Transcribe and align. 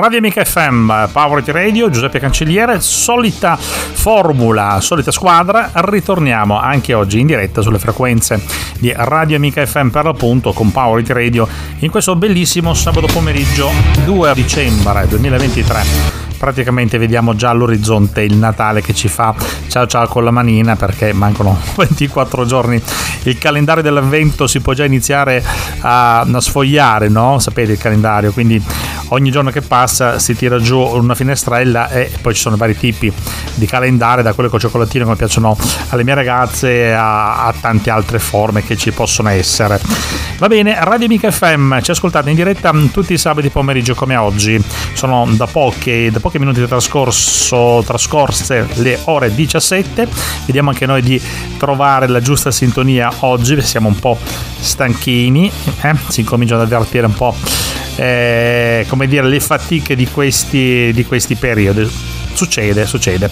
Radio 0.00 0.16
Amica 0.16 0.42
FM, 0.42 1.10
Power 1.12 1.44
Radio, 1.48 1.90
Giuseppe 1.90 2.18
Cancelliere, 2.18 2.80
solita 2.80 3.58
formula, 3.58 4.80
solita 4.80 5.10
squadra, 5.10 5.70
ritorniamo 5.74 6.58
anche 6.58 6.94
oggi 6.94 7.20
in 7.20 7.26
diretta 7.26 7.60
sulle 7.60 7.78
frequenze 7.78 8.42
di 8.78 8.90
Radio 8.96 9.36
Amica 9.36 9.64
FM 9.66 9.88
per 9.88 10.06
l'appunto 10.06 10.54
con 10.54 10.72
Power 10.72 11.04
Radio 11.08 11.46
in 11.80 11.90
questo 11.90 12.16
bellissimo 12.16 12.72
sabato 12.72 13.08
pomeriggio 13.12 13.70
2 14.06 14.32
dicembre 14.32 15.06
2023 15.06 16.29
praticamente 16.40 16.96
vediamo 16.96 17.36
già 17.36 17.50
all'orizzonte 17.50 18.22
il 18.22 18.34
Natale 18.34 18.80
che 18.80 18.94
ci 18.94 19.08
fa 19.08 19.34
ciao 19.68 19.86
ciao 19.86 20.08
con 20.08 20.24
la 20.24 20.30
manina 20.30 20.74
perché 20.74 21.12
mancano 21.12 21.58
24 21.76 22.46
giorni. 22.46 22.82
Il 23.24 23.36
calendario 23.36 23.82
dell'avvento 23.82 24.46
si 24.46 24.60
può 24.60 24.72
già 24.72 24.84
iniziare 24.84 25.44
a, 25.80 26.20
a 26.20 26.40
sfogliare, 26.40 27.08
no? 27.08 27.38
Sapete 27.38 27.72
il 27.72 27.78
calendario, 27.78 28.32
quindi 28.32 28.62
ogni 29.08 29.30
giorno 29.30 29.50
che 29.50 29.60
passa 29.60 30.18
si 30.18 30.34
tira 30.34 30.58
giù 30.58 30.78
una 30.78 31.14
finestrella 31.14 31.90
e 31.90 32.10
poi 32.20 32.34
ci 32.34 32.40
sono 32.40 32.56
vari 32.56 32.76
tipi 32.76 33.12
di 33.54 33.66
calendario, 33.66 34.22
da 34.22 34.32
quello 34.32 34.48
con 34.48 34.58
cioccolatino 34.58 35.04
come 35.04 35.16
piacciono 35.16 35.56
alle 35.90 36.04
mie 36.04 36.14
ragazze 36.14 36.94
a, 36.94 37.46
a 37.46 37.54
tante 37.60 37.90
altre 37.90 38.18
forme 38.18 38.64
che 38.64 38.76
ci 38.76 38.92
possono 38.92 39.28
essere. 39.28 39.80
Va 40.38 40.48
bene, 40.48 40.74
Radio 40.80 41.06
Mica 41.06 41.30
FM, 41.30 41.80
ci 41.80 41.90
ascoltate 41.90 42.30
in 42.30 42.36
diretta 42.36 42.72
tutti 42.90 43.12
i 43.12 43.18
sabati 43.18 43.50
pomeriggio 43.50 43.94
come 43.94 44.16
oggi. 44.16 44.62
Sono 44.94 45.28
da 45.32 45.46
poche, 45.46 46.10
da 46.10 46.18
poche 46.20 46.29
pochi 46.30 46.38
minuti 46.38 46.64
trascorso, 46.64 47.82
trascorse 47.84 48.68
le 48.74 49.00
ore 49.06 49.34
17. 49.34 50.06
Vediamo 50.46 50.70
anche 50.70 50.86
noi 50.86 51.02
di 51.02 51.20
trovare 51.58 52.06
la 52.06 52.20
giusta 52.20 52.52
sintonia 52.52 53.12
oggi, 53.20 53.60
siamo 53.60 53.88
un 53.88 53.98
po' 53.98 54.16
stanchini, 54.60 55.50
eh? 55.80 55.94
si 56.06 56.20
incominciano 56.20 56.62
ad 56.62 56.72
avvertire 56.72 57.06
un 57.06 57.14
po' 57.14 57.34
eh, 57.96 58.86
come 58.88 59.08
dire 59.08 59.26
le 59.26 59.40
fatiche 59.40 59.96
di 59.96 60.06
questi, 60.06 60.92
di 60.94 61.04
questi 61.04 61.34
periodi 61.34 61.90
succede, 62.32 62.86
succede. 62.86 63.30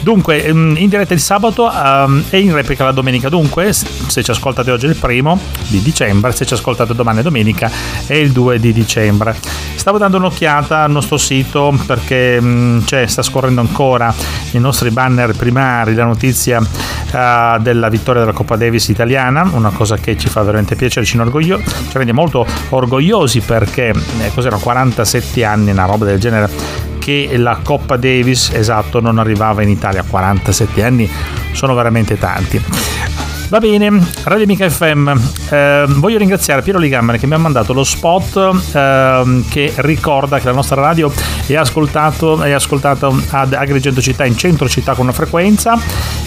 Dunque, 0.00 0.52
mm, 0.52 0.76
in 0.76 0.88
diretta 0.88 1.14
il 1.14 1.20
sabato 1.20 1.70
um, 1.70 2.22
e 2.30 2.38
in 2.38 2.52
replica 2.54 2.84
la 2.84 2.92
domenica. 2.92 3.28
Dunque, 3.28 3.72
se 3.72 4.22
ci 4.22 4.30
ascoltate 4.30 4.70
oggi 4.70 4.86
è 4.86 4.88
il 4.88 4.96
primo 4.96 5.38
di 5.68 5.82
dicembre, 5.82 6.32
se 6.32 6.46
ci 6.46 6.54
ascoltate 6.54 6.94
domani 6.94 7.20
è 7.20 7.22
domenica 7.22 7.70
è 8.06 8.14
il 8.14 8.32
2 8.32 8.58
di 8.58 8.72
dicembre. 8.72 9.36
Stavo 9.74 9.98
dando 9.98 10.16
un'occhiata 10.16 10.84
al 10.84 10.90
nostro 10.90 11.16
sito 11.16 11.76
perché 11.86 12.38
um, 12.40 12.84
cioè, 12.84 13.06
sta 13.06 13.22
scorrendo 13.22 13.60
ancora 13.60 14.14
i 14.52 14.58
nostri 14.58 14.90
banner 14.90 15.34
primari 15.34 15.94
la 15.94 16.04
notizia 16.04 16.58
uh, 16.58 17.60
della 17.60 17.88
vittoria 17.88 18.20
della 18.20 18.32
Coppa 18.32 18.56
Davis 18.56 18.88
italiana, 18.88 19.48
una 19.52 19.70
cosa 19.70 19.96
che 19.96 20.16
ci 20.16 20.28
fa 20.28 20.42
veramente 20.42 20.76
piacere, 20.76 21.04
ci, 21.04 21.18
orgoglio, 21.18 21.58
ci 21.58 21.92
rende 21.92 22.12
molto 22.12 22.46
orgogliosi 22.70 23.40
perché 23.40 23.92
eh, 24.20 24.30
cos'erano 24.34 24.60
47 24.60 25.44
anni, 25.44 25.70
una 25.70 25.84
roba 25.84 26.04
del 26.04 26.18
genere 26.18 26.87
che 27.08 27.38
la 27.38 27.60
Coppa 27.62 27.96
Davis, 27.96 28.50
esatto, 28.52 29.00
non 29.00 29.16
arrivava 29.16 29.62
in 29.62 29.70
Italia 29.70 30.02
a 30.02 30.04
47 30.04 30.84
anni, 30.84 31.10
sono 31.52 31.72
veramente 31.72 32.18
tanti. 32.18 33.27
Va 33.48 33.60
bene, 33.60 33.88
Radio 34.24 34.44
Amica 34.44 34.68
FM, 34.68 35.10
eh, 35.48 35.84
voglio 35.88 36.18
ringraziare 36.18 36.60
Piero 36.60 36.78
Ligammane 36.78 37.18
che 37.18 37.26
mi 37.26 37.32
ha 37.32 37.38
mandato 37.38 37.72
lo 37.72 37.82
spot 37.82 38.74
eh, 38.74 39.42
che 39.48 39.72
ricorda 39.76 40.38
che 40.38 40.44
la 40.44 40.52
nostra 40.52 40.82
radio 40.82 41.10
è, 41.46 41.54
ascoltato, 41.54 42.42
è 42.42 42.50
ascoltata 42.50 43.10
ad 43.30 43.54
Agrigento 43.54 44.02
Città 44.02 44.26
in 44.26 44.36
centro 44.36 44.68
città 44.68 44.92
con 44.92 45.04
una 45.04 45.14
frequenza. 45.14 45.80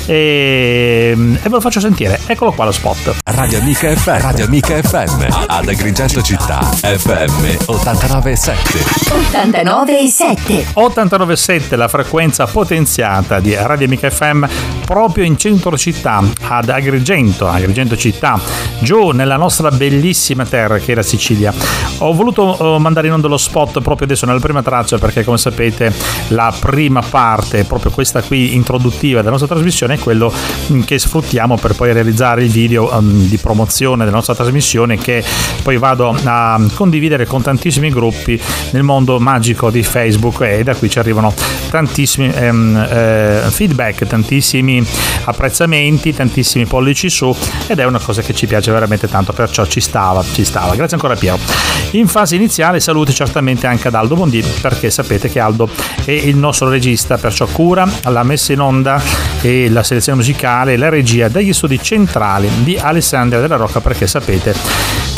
E, 0.07 1.15
e, 1.15 1.43
ve 1.43 1.49
lo 1.49 1.61
faccio 1.61 1.79
sentire. 1.79 2.19
Eccolo 2.25 2.53
qua 2.53 2.65
lo 2.65 2.71
spot. 2.71 3.17
Radio 3.25 3.59
Amica 3.59 3.95
FM, 3.95 4.19
Radio 4.19 4.45
Amica 4.45 4.81
FM 4.81 5.25
ad 5.45 5.67
Agrigento 5.67 6.23
Città 6.23 6.59
FM 6.63 7.45
89.7 7.67 8.53
89.7 9.29 10.73
89.7 10.73 11.75
la 11.77 11.87
frequenza 11.87 12.47
potenziata 12.47 13.39
di 13.39 13.53
Radio 13.53 13.85
Amica 13.85 14.09
FM 14.09 14.45
proprio 14.85 15.23
in 15.23 15.37
centro 15.37 15.77
città 15.77 16.23
ad 16.47 16.69
Agrigento 16.69 17.10
Agrigento, 17.11 17.45
Agrigento 17.45 17.97
città, 17.97 18.39
giù 18.79 19.09
nella 19.09 19.35
nostra 19.35 19.69
bellissima 19.69 20.45
terra 20.45 20.77
che 20.77 20.93
è 20.93 20.95
la 20.95 21.03
Sicilia. 21.03 21.53
Ho 21.97 22.13
voluto 22.13 22.75
eh, 22.75 22.79
mandare 22.79 23.07
in 23.07 23.13
onda 23.13 23.27
lo 23.27 23.35
spot 23.35 23.81
proprio 23.81 24.07
adesso 24.07 24.25
nella 24.25 24.39
prima 24.39 24.63
traccia 24.63 24.97
perché 24.97 25.25
come 25.25 25.37
sapete 25.37 25.93
la 26.29 26.53
prima 26.57 27.01
parte, 27.01 27.65
proprio 27.65 27.91
questa 27.91 28.21
qui 28.21 28.55
introduttiva 28.55 29.19
della 29.19 29.31
nostra 29.31 29.49
trasmissione 29.49 29.95
è 29.95 29.99
quello 29.99 30.31
mm, 30.71 30.83
che 30.83 30.97
sfruttiamo 30.97 31.57
per 31.57 31.75
poi 31.75 31.91
realizzare 31.91 32.45
il 32.45 32.49
video 32.49 32.95
um, 32.95 33.27
di 33.27 33.37
promozione 33.37 34.05
della 34.05 34.15
nostra 34.15 34.33
trasmissione 34.33 34.97
che 34.97 35.21
poi 35.63 35.77
vado 35.77 36.15
a 36.23 36.61
condividere 36.73 37.25
con 37.25 37.41
tantissimi 37.41 37.89
gruppi 37.89 38.39
nel 38.71 38.83
mondo 38.83 39.19
magico 39.19 39.69
di 39.69 39.83
Facebook 39.83 40.39
e 40.41 40.63
da 40.63 40.75
qui 40.75 40.89
ci 40.89 40.97
arrivano 40.97 41.33
tantissimi 41.69 42.31
um, 42.39 42.87
eh, 42.89 43.41
feedback, 43.49 44.07
tantissimi 44.07 44.81
apprezzamenti, 45.25 46.13
tantissimi 46.13 46.65
pollici 46.65 47.00
metterci 47.01 47.09
su 47.09 47.35
ed 47.67 47.79
è 47.79 47.85
una 47.85 47.99
cosa 47.99 48.21
che 48.21 48.33
ci 48.33 48.45
piace 48.45 48.71
veramente 48.71 49.07
tanto, 49.07 49.33
perciò 49.33 49.65
ci 49.65 49.79
stava, 49.79 50.23
ci 50.23 50.43
stava. 50.43 50.75
Grazie 50.75 50.95
ancora 50.95 51.15
Piero. 51.15 51.39
In 51.91 52.07
fase 52.07 52.35
iniziale 52.35 52.79
saluti 52.79 53.13
certamente 53.13 53.65
anche 53.65 53.87
ad 53.87 53.95
Aldo 53.95 54.15
Bondi 54.15 54.43
perché 54.61 54.89
sapete 54.91 55.29
che 55.29 55.39
Aldo 55.39 55.69
è 56.05 56.11
il 56.11 56.37
nostro 56.37 56.69
regista, 56.69 57.17
perciò 57.17 57.45
cura 57.47 57.89
la 58.03 58.23
messa 58.23 58.53
in 58.53 58.59
onda 58.59 59.01
e 59.41 59.69
la 59.69 59.83
selezione 59.83 60.19
musicale 60.19 60.73
e 60.73 60.77
la 60.77 60.89
regia 60.89 61.27
dagli 61.27 61.53
studi 61.53 61.81
centrali 61.81 62.49
di 62.63 62.77
Alessandria 62.77 63.39
della 63.39 63.55
Rocca 63.55 63.79
perché 63.81 64.05
sapete 64.05 64.53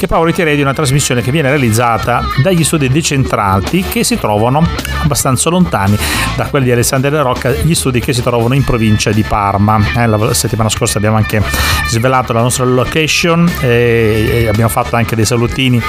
che 0.03 0.09
Paolo 0.09 0.33
Radio 0.35 0.53
è 0.53 0.61
una 0.61 0.73
trasmissione 0.73 1.21
che 1.21 1.31
viene 1.31 1.47
realizzata 1.47 2.25
dagli 2.41 2.65
studi 2.65 2.89
decentrati 2.89 3.83
che 3.83 4.03
si 4.03 4.17
trovano 4.17 4.67
abbastanza 5.01 5.49
lontani 5.49 5.97
da 6.35 6.47
quelli 6.47 6.65
di 6.65 6.71
Alessandria 6.73 7.09
della 7.09 7.23
Rocca, 7.23 7.51
gli 7.51 7.73
studi 7.73 8.01
che 8.01 8.11
si 8.11 8.21
trovano 8.21 8.53
in 8.53 8.65
provincia 8.65 9.11
di 9.11 9.23
Parma. 9.23 9.79
Eh, 9.95 10.05
la 10.05 10.33
settimana 10.33 10.67
scorsa 10.67 10.97
abbiamo 10.97 11.15
anche 11.15 11.41
svelato 11.87 12.33
la 12.33 12.41
nostra 12.41 12.65
location 12.65 13.49
e, 13.61 14.47
abbiamo 14.49 14.69
fatto 14.69 14.97
anche 14.97 15.15
dei 15.15 15.25
salutini 15.25 15.81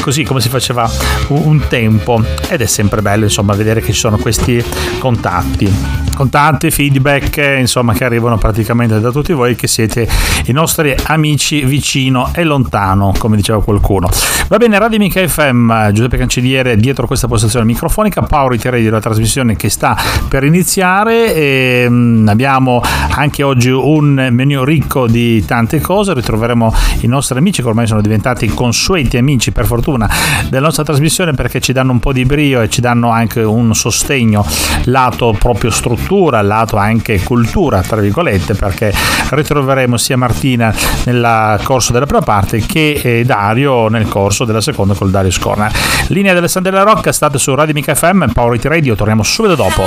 così 0.00 0.22
come 0.24 0.40
si 0.40 0.48
faceva 0.48 0.90
un, 1.28 1.60
tempo 1.68 2.24
ed 2.48 2.62
è 2.62 2.66
sempre 2.66 3.02
bello 3.02 3.24
insomma 3.24 3.54
vedere 3.54 3.80
che 3.80 3.92
ci 3.92 3.98
sono 3.98 4.16
questi 4.16 4.64
contatti 4.98 5.70
contatti 6.14 6.70
feedback 6.70 7.56
insomma 7.58 7.92
che 7.92 8.04
arrivano 8.04 8.38
praticamente 8.38 8.98
da 9.00 9.10
tutti 9.10 9.32
voi 9.32 9.54
che 9.56 9.66
siete 9.66 10.08
i 10.46 10.52
nostri 10.52 10.94
amici 11.04 11.64
vicino 11.64 12.30
e 12.34 12.44
lontano 12.44 13.12
come 13.18 13.36
diceva 13.36 13.49
qualcuno. 13.58 14.08
Va 14.48 14.56
bene 14.56 14.78
Radio 14.78 14.98
Mica 14.98 15.26
FM 15.26 15.90
Giuseppe 15.92 16.16
Cancelliere 16.16 16.76
dietro 16.76 17.06
questa 17.06 17.28
postazione 17.28 17.64
microfonica 17.64 18.22
Paolo 18.22 18.54
Iterei 18.54 18.82
della 18.82 19.00
trasmissione 19.00 19.54
che 19.54 19.68
sta 19.68 19.96
per 20.28 20.42
iniziare 20.42 21.34
e, 21.34 21.86
um, 21.88 22.26
abbiamo 22.28 22.82
anche 23.10 23.42
oggi 23.42 23.70
un 23.70 24.28
menu 24.30 24.64
ricco 24.64 25.06
di 25.06 25.44
tante 25.44 25.80
cose, 25.80 26.14
ritroveremo 26.14 26.74
i 27.00 27.06
nostri 27.06 27.38
amici 27.38 27.62
che 27.62 27.68
ormai 27.68 27.86
sono 27.86 28.00
diventati 28.00 28.48
consueti 28.48 29.16
amici 29.16 29.52
per 29.52 29.66
fortuna 29.66 30.10
della 30.48 30.66
nostra 30.66 30.82
trasmissione 30.82 31.32
perché 31.32 31.60
ci 31.60 31.72
danno 31.72 31.92
un 31.92 32.00
po' 32.00 32.12
di 32.12 32.24
brio 32.24 32.60
e 32.60 32.68
ci 32.68 32.80
danno 32.80 33.10
anche 33.10 33.42
un 33.42 33.74
sostegno 33.74 34.44
lato 34.84 35.34
proprio 35.38 35.70
struttura, 35.70 36.42
lato 36.42 36.76
anche 36.76 37.22
cultura, 37.22 37.82
tra 37.82 38.00
virgolette, 38.00 38.54
perché 38.54 38.92
ritroveremo 39.30 39.96
sia 39.96 40.16
Martina 40.16 40.74
nel 41.04 41.60
corso 41.62 41.92
della 41.92 42.06
prima 42.06 42.22
parte 42.22 42.60
che 42.60 43.00
eh, 43.02 43.24
Dario 43.30 43.86
nel 43.86 44.08
corso 44.08 44.44
della 44.44 44.60
seconda 44.60 44.92
col 44.94 45.10
Dario 45.10 45.30
Scorna. 45.30 45.70
Linea 46.08 46.32
dell'Alessandria 46.32 46.76
della 46.76 46.90
Rocca, 46.90 47.12
state 47.12 47.38
su 47.38 47.54
Radio 47.54 47.74
Mica 47.74 47.94
FM, 47.94 48.32
Power 48.32 48.58
Radio, 48.64 48.96
torniamo 48.96 49.22
subito 49.22 49.54
dopo. 49.54 49.82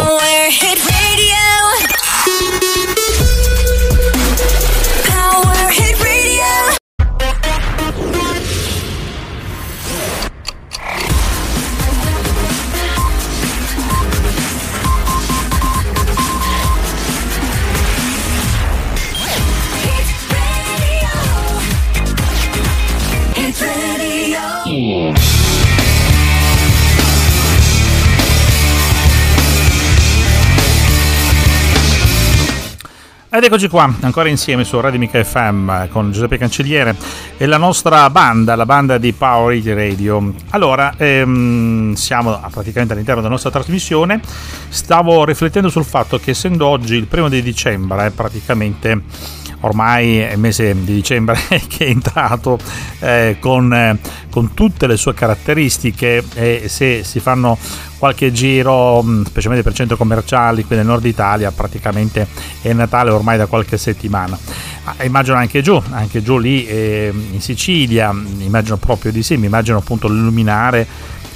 Ed 33.35 33.43
eccoci 33.43 33.67
qua, 33.67 33.91
ancora 34.01 34.29
insieme 34.29 34.63
su 34.63 34.79
Radio 34.79 34.99
Mica 34.99 35.23
FM 35.23 35.87
con 35.87 36.11
Giuseppe 36.11 36.37
Cancelliere 36.37 36.95
e 37.35 37.47
la 37.47 37.57
nostra 37.57 38.07
banda, 38.11 38.53
la 38.53 38.67
banda 38.67 38.99
di 38.99 39.11
Power 39.11 39.59
Radio. 39.63 40.35
Allora, 40.51 40.93
ehm, 40.95 41.93
siamo 41.93 42.39
praticamente 42.51 42.93
all'interno 42.93 43.21
della 43.21 43.33
nostra 43.33 43.49
trasmissione. 43.49 44.21
Stavo 44.69 45.25
riflettendo 45.25 45.69
sul 45.69 45.83
fatto 45.83 46.19
che 46.19 46.29
essendo 46.29 46.67
oggi 46.67 46.93
il 46.93 47.07
primo 47.07 47.27
di 47.27 47.41
dicembre, 47.41 48.11
praticamente 48.11 49.01
ormai 49.63 50.19
è 50.19 50.33
il 50.33 50.39
mese 50.39 50.73
di 50.73 50.93
dicembre 50.93 51.37
che 51.67 51.85
è 51.85 51.89
entrato 51.89 52.57
eh, 52.99 53.37
con, 53.39 53.73
eh, 53.73 53.97
con, 54.29 54.53
tutte 54.53 54.87
le 54.87 54.97
sue 54.97 55.13
caratteristiche 55.13 56.23
e 56.33 56.65
se 56.67 57.03
si 57.03 57.19
fanno 57.19 57.57
qualche 57.97 58.31
giro, 58.31 59.01
mm, 59.01 59.23
specialmente 59.23 59.67
per 59.67 59.77
centri 59.77 59.97
commerciali 59.97 60.65
qui 60.65 60.75
nel 60.75 60.85
nord 60.85 61.05
Italia, 61.05 61.51
praticamente 61.51 62.27
è 62.61 62.73
Natale 62.73 63.11
ormai 63.11 63.37
da 63.37 63.45
qualche 63.45 63.77
settimana. 63.77 64.37
Ah, 64.85 65.03
immagino 65.03 65.37
anche 65.37 65.61
giù, 65.61 65.81
anche 65.91 66.21
giù 66.21 66.37
lì 66.37 66.65
eh, 66.65 67.13
in 67.31 67.39
Sicilia, 67.39 68.13
immagino 68.39 68.77
proprio 68.77 69.11
di 69.11 69.23
sì, 69.23 69.37
mi 69.37 69.45
immagino 69.45 69.77
appunto 69.77 70.09
l'illuminare 70.09 70.85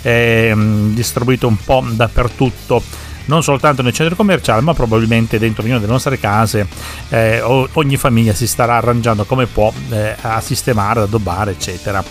eh, 0.02 0.54
distribuito 0.94 1.48
un 1.48 1.58
po' 1.64 1.86
dappertutto 1.90 3.06
non 3.28 3.44
soltanto 3.44 3.82
nel 3.82 3.94
centro 3.94 4.16
commerciale, 4.16 4.62
ma 4.62 4.74
probabilmente 4.74 5.40
dentro 5.40 5.64
ognuna 5.64 5.80
delle 5.80 5.92
nostre 5.92 6.20
case. 6.20 6.68
Eh, 7.10 7.42
ogni 7.42 7.98
famiglia 7.98 8.34
si 8.34 8.48
starà 8.48 8.78
arrangiando 8.78 9.26
come 9.26 9.46
può 9.46 9.72
eh, 9.90 10.16
a 10.22 10.42
sistemare, 10.42 11.00
ad 11.00 11.08
addobbare, 11.08 11.52
eccetera. 11.52 12.04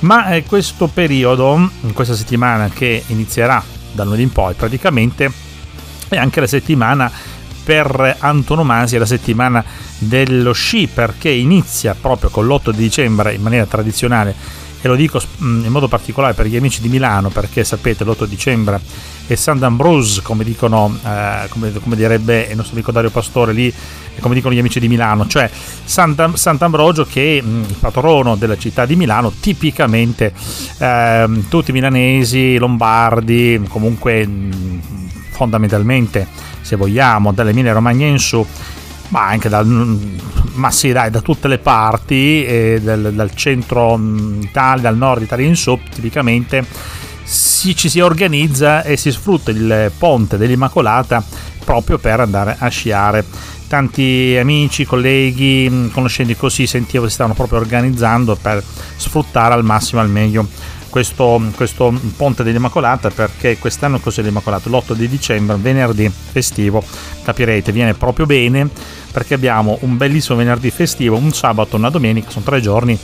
Ma 0.00 0.30
eh, 0.30 0.44
questo 0.44 0.88
periodo, 0.88 1.70
questa 1.92 2.14
settimana 2.14 2.68
che 2.68 3.02
inizierà 3.08 3.62
da 3.92 4.04
lunedì 4.04 4.22
in 4.22 4.32
poi, 4.32 4.54
praticamente 4.54 5.30
è 6.08 6.16
anche 6.16 6.40
la 6.40 6.46
settimana 6.46 7.10
per 7.62 8.16
antonomasia, 8.18 8.98
la 8.98 9.06
settimana 9.06 9.62
dello 9.98 10.52
sci, 10.52 10.88
perché 10.92 11.28
inizia 11.28 11.94
proprio 11.94 12.30
con 12.30 12.46
l'8 12.46 12.70
di 12.70 12.78
dicembre 12.78 13.34
in 13.34 13.42
maniera 13.42 13.66
tradizionale 13.66 14.34
e 14.82 14.88
lo 14.88 14.94
dico 14.96 15.20
mm, 15.42 15.64
in 15.64 15.70
modo 15.70 15.88
particolare 15.88 16.34
per 16.34 16.46
gli 16.46 16.56
amici 16.56 16.80
di 16.80 16.88
Milano 16.88 17.28
perché 17.28 17.64
sapete 17.64 18.02
l'8 18.02 18.24
dicembre 18.24 18.80
è 19.34 19.36
Sant'Ambrose 19.36 20.22
come 20.22 20.44
dicono 20.44 20.96
eh, 21.04 21.46
come, 21.48 21.72
come, 21.72 21.96
direbbe 21.96 22.48
il 22.50 22.56
nostro 22.56 22.74
amico 22.74 22.92
Dario 22.92 23.10
Pastore 23.10 23.52
lì 23.52 23.72
come 24.20 24.34
dicono 24.34 24.54
gli 24.54 24.58
amici 24.58 24.80
di 24.80 24.88
Milano 24.88 25.26
cioè 25.26 25.48
Santa, 25.84 26.34
Sant'Ambrogio 26.34 27.04
che 27.04 27.38
è 27.38 27.42
mm, 27.42 27.62
il 27.62 27.76
patrono 27.78 28.36
della 28.36 28.58
città 28.58 28.86
di 28.86 28.96
Milano 28.96 29.32
tipicamente 29.40 30.32
eh, 30.78 31.28
tutti 31.48 31.72
milanesi 31.72 32.56
lombardi 32.58 33.62
comunque 33.68 34.26
mm, 34.26 34.78
fondamentalmente 35.30 36.26
se 36.60 36.76
vogliamo 36.76 37.32
dalle 37.32 37.50
Emilia 37.50 37.72
Romagna 37.72 38.06
in 38.06 38.18
su 38.18 38.44
ma 39.08 39.26
anche 39.26 39.48
dal, 39.48 39.66
ma 40.54 40.70
sì, 40.70 40.92
dai, 40.92 41.10
da 41.10 41.20
tutte 41.20 41.48
le 41.48 41.58
parti, 41.58 42.44
eh, 42.44 42.80
dal, 42.80 43.12
dal, 43.12 43.34
centro 43.34 43.96
mm, 43.96 44.42
Italia, 44.42 44.82
dal 44.82 44.96
nord 44.96 45.22
Italia 45.22 45.46
in 45.46 45.56
su, 45.56 45.78
tipicamente 45.92 46.64
si, 47.30 47.76
ci 47.76 47.88
si 47.88 48.00
organizza 48.00 48.82
e 48.82 48.96
si 48.96 49.12
sfrutta 49.12 49.52
il 49.52 49.92
ponte 49.96 50.36
dell'Immacolata 50.36 51.22
proprio 51.64 51.98
per 51.98 52.18
andare 52.18 52.56
a 52.58 52.68
sciare. 52.68 53.24
Tanti 53.68 54.36
amici, 54.36 54.84
colleghi, 54.84 55.68
mm, 55.70 55.88
conoscenti 55.90 56.34
così 56.34 56.66
sentivo 56.66 57.06
si 57.06 57.12
stavano 57.12 57.36
proprio 57.36 57.60
organizzando 57.60 58.34
per 58.34 58.60
sfruttare 58.96 59.54
al 59.54 59.62
massimo, 59.62 60.00
al 60.00 60.08
meglio 60.08 60.48
questo, 60.88 61.40
questo 61.54 61.96
ponte 62.16 62.42
dell'Immacolata 62.42 63.10
perché 63.10 63.58
quest'anno 63.58 64.00
cos'è 64.00 64.22
l'Immacolata? 64.22 64.68
L'8 64.68 64.94
di 64.94 65.08
dicembre, 65.08 65.56
venerdì 65.56 66.10
festivo, 66.10 66.82
capirete, 67.22 67.70
viene 67.70 67.94
proprio 67.94 68.26
bene 68.26 68.68
perché 69.12 69.34
abbiamo 69.34 69.78
un 69.82 69.96
bellissimo 69.96 70.36
venerdì 70.38 70.70
festivo, 70.72 71.16
un 71.16 71.32
sabato, 71.32 71.76
una 71.76 71.90
domenica, 71.90 72.30
sono 72.30 72.44
tre 72.44 72.60
giorni. 72.60 72.98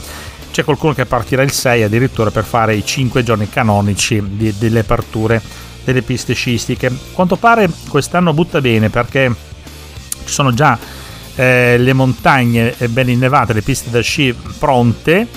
C'è 0.56 0.64
qualcuno 0.64 0.94
che 0.94 1.04
partirà 1.04 1.42
il 1.42 1.52
6 1.52 1.82
addirittura 1.82 2.30
per 2.30 2.42
fare 2.42 2.74
i 2.74 2.82
5 2.82 3.22
giorni 3.22 3.46
canonici 3.46 4.22
di, 4.26 4.54
delle 4.56 4.78
aperture 4.78 5.38
delle 5.84 6.00
piste 6.00 6.32
sciistiche. 6.32 6.90
Quanto 7.12 7.36
pare 7.36 7.68
quest'anno 7.90 8.32
butta 8.32 8.62
bene 8.62 8.88
perché 8.88 9.30
ci 10.24 10.32
sono 10.32 10.54
già 10.54 10.78
eh, 11.34 11.76
le 11.76 11.92
montagne 11.92 12.74
ben 12.88 13.10
innevate, 13.10 13.52
le 13.52 13.60
piste 13.60 13.90
da 13.90 14.00
sci 14.00 14.34
pronte. 14.58 15.28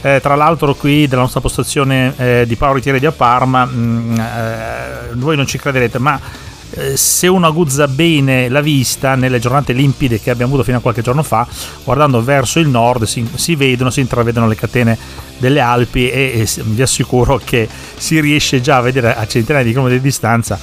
Eh, 0.00 0.20
tra 0.22 0.36
l'altro 0.36 0.74
qui 0.74 1.06
della 1.06 1.20
nostra 1.20 1.40
postazione 1.40 2.14
eh, 2.16 2.44
di 2.46 2.56
Paolo 2.56 2.76
Ritieri 2.76 3.04
a 3.04 3.12
Parma, 3.12 3.66
mh, 3.66 3.76
mm, 3.76 4.18
eh, 4.18 5.08
voi 5.16 5.36
non 5.36 5.46
ci 5.46 5.58
crederete, 5.58 5.98
ma 5.98 6.18
eh, 6.18 6.51
se 6.94 7.26
uno 7.26 7.46
aguzza 7.46 7.86
bene 7.88 8.48
la 8.48 8.60
vista 8.60 9.14
nelle 9.14 9.38
giornate 9.38 9.72
limpide 9.72 10.20
che 10.20 10.30
abbiamo 10.30 10.52
avuto 10.52 10.64
fino 10.64 10.78
a 10.78 10.80
qualche 10.80 11.02
giorno 11.02 11.22
fa, 11.22 11.46
guardando 11.84 12.22
verso 12.22 12.58
il 12.58 12.68
nord 12.68 13.04
si, 13.04 13.26
si 13.34 13.54
vedono, 13.56 13.90
si 13.90 14.00
intravedono 14.00 14.46
le 14.46 14.54
catene 14.54 14.98
delle 15.38 15.60
Alpi 15.60 16.08
e, 16.08 16.46
e, 16.56 16.62
vi 16.64 16.82
assicuro 16.82 17.40
che 17.42 17.68
si 17.96 18.20
riesce 18.20 18.60
già 18.60 18.78
a 18.78 18.80
vedere 18.80 19.14
a 19.14 19.26
centinaia 19.26 19.64
di 19.64 19.70
chilometri 19.70 19.98
di 19.98 20.04
distanza 20.04 20.58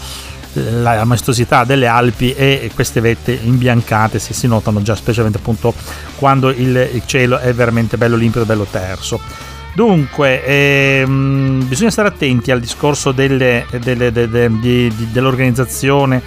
la 0.53 1.03
maestosità 1.05 1.63
delle 1.63 1.85
Alpi 1.85 2.33
e 2.33 2.71
queste 2.73 3.01
vette 3.01 3.37
imbiancate 3.41 4.17
si, 4.17 4.33
si 4.33 4.47
notano 4.47 4.81
già 4.81 4.95
specialmente 4.95 5.37
appunto 5.37 5.73
quando 6.15 6.49
il, 6.49 6.89
il 6.93 7.03
cielo 7.05 7.37
è 7.37 7.53
veramente 7.53 7.97
bello 7.97 8.15
limpido, 8.15 8.45
bello 8.45 8.65
terso. 8.69 9.57
Dunque, 9.73 10.43
ehm, 10.43 11.65
bisogna 11.67 11.91
stare 11.91 12.09
attenti 12.09 12.51
al 12.51 12.59
discorso 12.59 13.11
delle, 13.11 13.65
delle, 13.79 14.11
de, 14.11 14.29
de, 14.29 14.59
de, 14.59 14.91
dell'organizzazione 15.11 16.21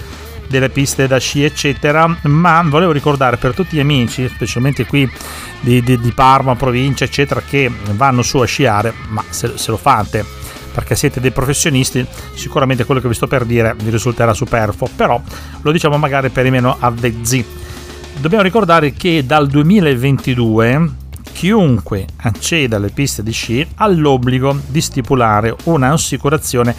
delle 0.48 0.68
piste 0.68 1.06
da 1.06 1.18
sci, 1.18 1.44
eccetera. 1.44 2.18
Ma 2.22 2.62
volevo 2.64 2.92
ricordare 2.92 3.36
per 3.36 3.54
tutti 3.54 3.76
gli 3.76 3.80
amici, 3.80 4.28
specialmente 4.28 4.86
qui 4.86 5.10
di, 5.60 5.82
di, 5.82 5.98
di 5.98 6.12
Parma, 6.12 6.54
provincia, 6.54 7.04
eccetera, 7.04 7.42
che 7.46 7.70
vanno 7.92 8.22
su 8.22 8.38
a 8.38 8.46
sciare, 8.46 8.92
ma 9.08 9.24
se, 9.28 9.52
se 9.56 9.70
lo 9.70 9.76
fate 9.76 10.40
perché 10.72 10.94
siete 10.94 11.20
dei 11.20 11.32
professionisti, 11.32 12.02
sicuramente 12.32 12.84
quello 12.84 12.98
che 12.98 13.08
vi 13.08 13.12
sto 13.12 13.26
per 13.26 13.44
dire 13.44 13.74
vi 13.76 13.90
risulterà 13.90 14.32
superfluo, 14.32 14.88
però 14.96 15.20
lo 15.60 15.70
diciamo 15.70 15.98
magari 15.98 16.30
per 16.30 16.46
i 16.46 16.50
meno 16.50 16.76
avvezzi. 16.78 17.44
Dobbiamo 18.18 18.42
ricordare 18.42 18.94
che 18.94 19.26
dal 19.26 19.48
2022 19.48 21.00
chiunque 21.32 22.06
acceda 22.16 22.76
alle 22.76 22.90
piste 22.90 23.22
di 23.22 23.32
sci 23.32 23.66
ha 23.76 23.88
l'obbligo 23.88 24.58
di 24.66 24.80
stipulare 24.80 25.56
un'assicurazione 25.64 26.74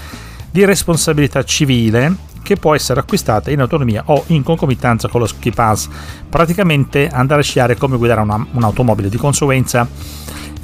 di 0.49 0.63
responsabilità 0.65 1.43
civile 1.43 2.31
che 2.43 2.57
può 2.57 2.75
essere 2.75 2.99
acquistata 2.99 3.49
in 3.49 3.61
autonomia 3.61 4.03
o 4.05 4.23
in 4.27 4.43
concomitanza 4.43 5.07
con 5.07 5.21
lo 5.21 5.27
ski 5.27 5.51
pass. 5.51 5.87
Praticamente 6.29 7.07
andare 7.07 7.41
a 7.41 7.43
sciare 7.43 7.73
è 7.73 7.77
come 7.77 7.97
guidare 7.97 8.21
una, 8.21 8.45
un'automobile, 8.51 9.09
di 9.09 9.17
conseguenza 9.17 9.87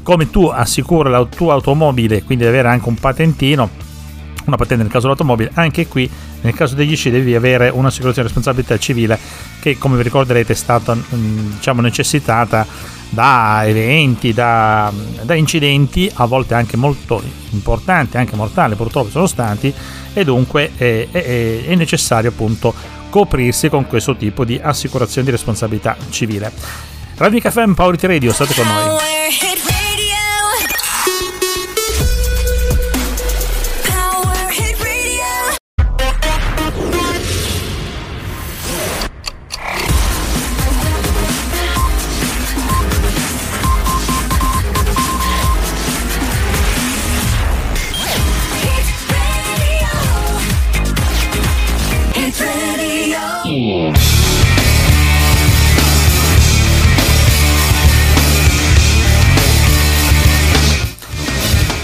come 0.04 0.30
tu 0.30 0.46
assicuri 0.46 1.10
la 1.10 1.26
tua 1.26 1.54
automobile, 1.54 2.24
quindi 2.24 2.46
avere 2.46 2.68
anche 2.68 2.88
un 2.88 2.96
patentino, 2.96 3.70
una 4.46 4.56
patente 4.56 4.84
nel 4.84 4.92
caso 4.92 5.08
dell'automobile, 5.08 5.52
anche 5.54 5.88
qui 5.88 6.10
nel 6.42 6.54
caso 6.54 6.76
degli 6.76 6.96
sci 6.96 7.10
devi 7.10 7.36
avere 7.36 7.70
un'assicurazione 7.70 8.28
di 8.28 8.34
responsabilità 8.34 8.78
civile 8.78 9.20
che 9.60 9.78
come 9.78 9.98
vi 9.98 10.04
ricorderete 10.04 10.54
è 10.54 10.56
stata 10.56 10.96
diciamo, 10.96 11.82
necessitata 11.82 12.66
da 13.10 13.64
eventi, 13.66 14.34
da, 14.34 14.92
da, 15.24 15.34
incidenti, 15.34 16.10
a 16.14 16.26
volte 16.26 16.54
anche 16.54 16.78
molto 16.78 17.22
importanti, 17.52 18.18
anche 18.18 18.36
mortali 18.36 18.76
purtroppo 18.76 19.10
sono 19.10 19.28
stati, 19.28 19.74
e 20.14 20.24
dunque 20.24 20.72
è, 20.76 21.08
è, 21.12 21.66
è 21.66 21.76
necessario 21.76 22.30
appunto 22.30 22.74
coprirsi 23.10 23.70
con 23.70 23.88
questo 23.88 24.16
tipo 24.16 24.46
di 24.46 24.60
assicurazione 24.62 25.26
di 25.26 25.32
responsabilità 25.32 25.98
civile. 26.10 26.52
Radio 27.18 27.40
Caffè 27.40 27.68
Power 27.74 27.98
Radio, 28.00 28.32
state 28.32 28.54
con 28.54 28.66
noi. 28.68 29.59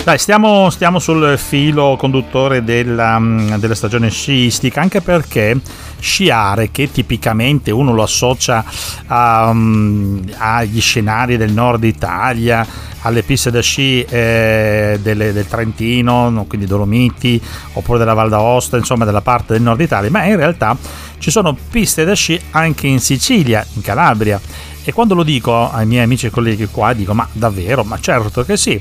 Dai, 0.05 0.19
stiamo, 0.19 0.69
stiamo, 0.69 0.99
sul 0.99 1.35
filo 1.35 1.95
conduttore 1.97 2.63
della, 2.63 3.17
mm, 3.17 3.55
della, 3.55 3.73
stagione 3.73 4.11
sciistica, 4.11 4.79
anche 4.79 5.01
perché 5.01 5.59
sciare, 5.99 6.69
che 6.69 6.91
tipicamente 6.91 7.71
uno 7.71 7.91
lo 7.91 8.03
associa 8.03 8.63
um, 9.07 10.23
agli 10.37 10.79
scenari 10.79 11.37
del 11.37 11.51
nord 11.51 11.85
Italia, 11.85 12.63
alle 13.01 13.23
piste 13.23 13.49
da 13.49 13.61
sci 13.61 14.03
eh, 14.03 14.99
delle, 15.01 15.33
del 15.33 15.47
Trentino, 15.47 16.45
quindi 16.47 16.67
Dolomiti, 16.67 17.41
oppure 17.73 17.97
della 17.97 18.13
Val 18.13 18.29
d'Aosta, 18.29 18.77
insomma 18.77 19.05
della 19.05 19.21
parte 19.21 19.53
del 19.53 19.63
nord 19.63 19.81
Italia, 19.81 20.11
ma 20.11 20.23
in 20.25 20.35
realtà 20.35 20.77
ci 21.17 21.31
sono 21.31 21.57
piste 21.71 22.05
da 22.05 22.13
sci 22.13 22.39
anche 22.51 22.85
in 22.85 22.99
Sicilia, 22.99 23.65
in 23.73 23.81
Calabria. 23.81 24.39
E 24.83 24.93
quando 24.93 25.15
lo 25.15 25.23
dico 25.23 25.71
ai 25.71 25.87
miei 25.87 26.03
amici 26.03 26.27
e 26.27 26.29
colleghi 26.29 26.67
qua, 26.67 26.93
dico: 26.93 27.15
Ma 27.15 27.27
davvero? 27.31 27.83
Ma 27.83 27.99
certo 27.99 28.43
che 28.43 28.55
sì 28.55 28.79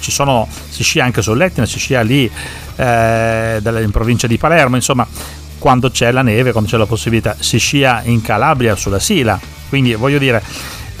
ci 0.00 0.10
sono, 0.10 0.46
si 0.68 0.82
scia 0.82 1.04
anche 1.04 1.22
sull'Etna, 1.22 1.66
si 1.66 1.78
scia 1.78 2.02
lì 2.02 2.30
eh, 2.76 3.60
in 3.62 3.90
provincia 3.90 4.26
di 4.26 4.38
Palermo, 4.38 4.76
insomma 4.76 5.06
quando 5.58 5.90
c'è 5.90 6.10
la 6.12 6.22
neve, 6.22 6.52
quando 6.52 6.70
c'è 6.70 6.76
la 6.76 6.86
possibilità, 6.86 7.36
si 7.38 7.58
scia 7.58 8.02
in 8.04 8.20
Calabria 8.22 8.76
sulla 8.76 8.98
Sila, 8.98 9.38
quindi 9.68 9.94
voglio 9.94 10.18
dire 10.18 10.42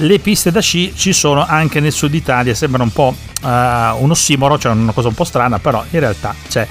le 0.00 0.18
piste 0.18 0.50
da 0.50 0.60
sci 0.60 0.92
ci 0.94 1.12
sono 1.12 1.44
anche 1.46 1.80
nel 1.80 1.92
sud 1.92 2.14
Italia, 2.14 2.54
sembra 2.54 2.82
un 2.82 2.90
po' 2.90 3.14
uh, 3.42 3.46
un 3.46 4.08
ossimoro, 4.10 4.58
cioè 4.58 4.72
una 4.72 4.92
cosa 4.92 5.08
un 5.08 5.14
po' 5.14 5.24
strana, 5.24 5.58
però 5.58 5.84
in 5.90 6.00
realtà 6.00 6.34
c'è. 6.48 6.66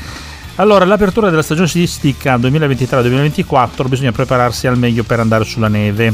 Allora, 0.58 0.86
l'apertura 0.86 1.30
della 1.30 1.42
stagione 1.42 1.68
sciistica 1.68 2.38
2023-2024 2.38 3.88
bisogna 3.88 4.12
prepararsi 4.12 4.68
al 4.68 4.78
meglio 4.78 5.04
per 5.04 5.20
andare 5.20 5.44
sulla 5.44 5.68
neve. 5.68 6.14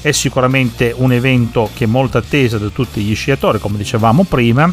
È 0.00 0.10
sicuramente 0.12 0.94
un 0.96 1.12
evento 1.12 1.70
che 1.74 1.84
è 1.84 1.86
molto 1.86 2.18
atteso 2.18 2.58
da 2.58 2.68
tutti 2.68 3.02
gli 3.02 3.14
sciatori, 3.14 3.58
come 3.58 3.76
dicevamo 3.76 4.24
prima. 4.24 4.72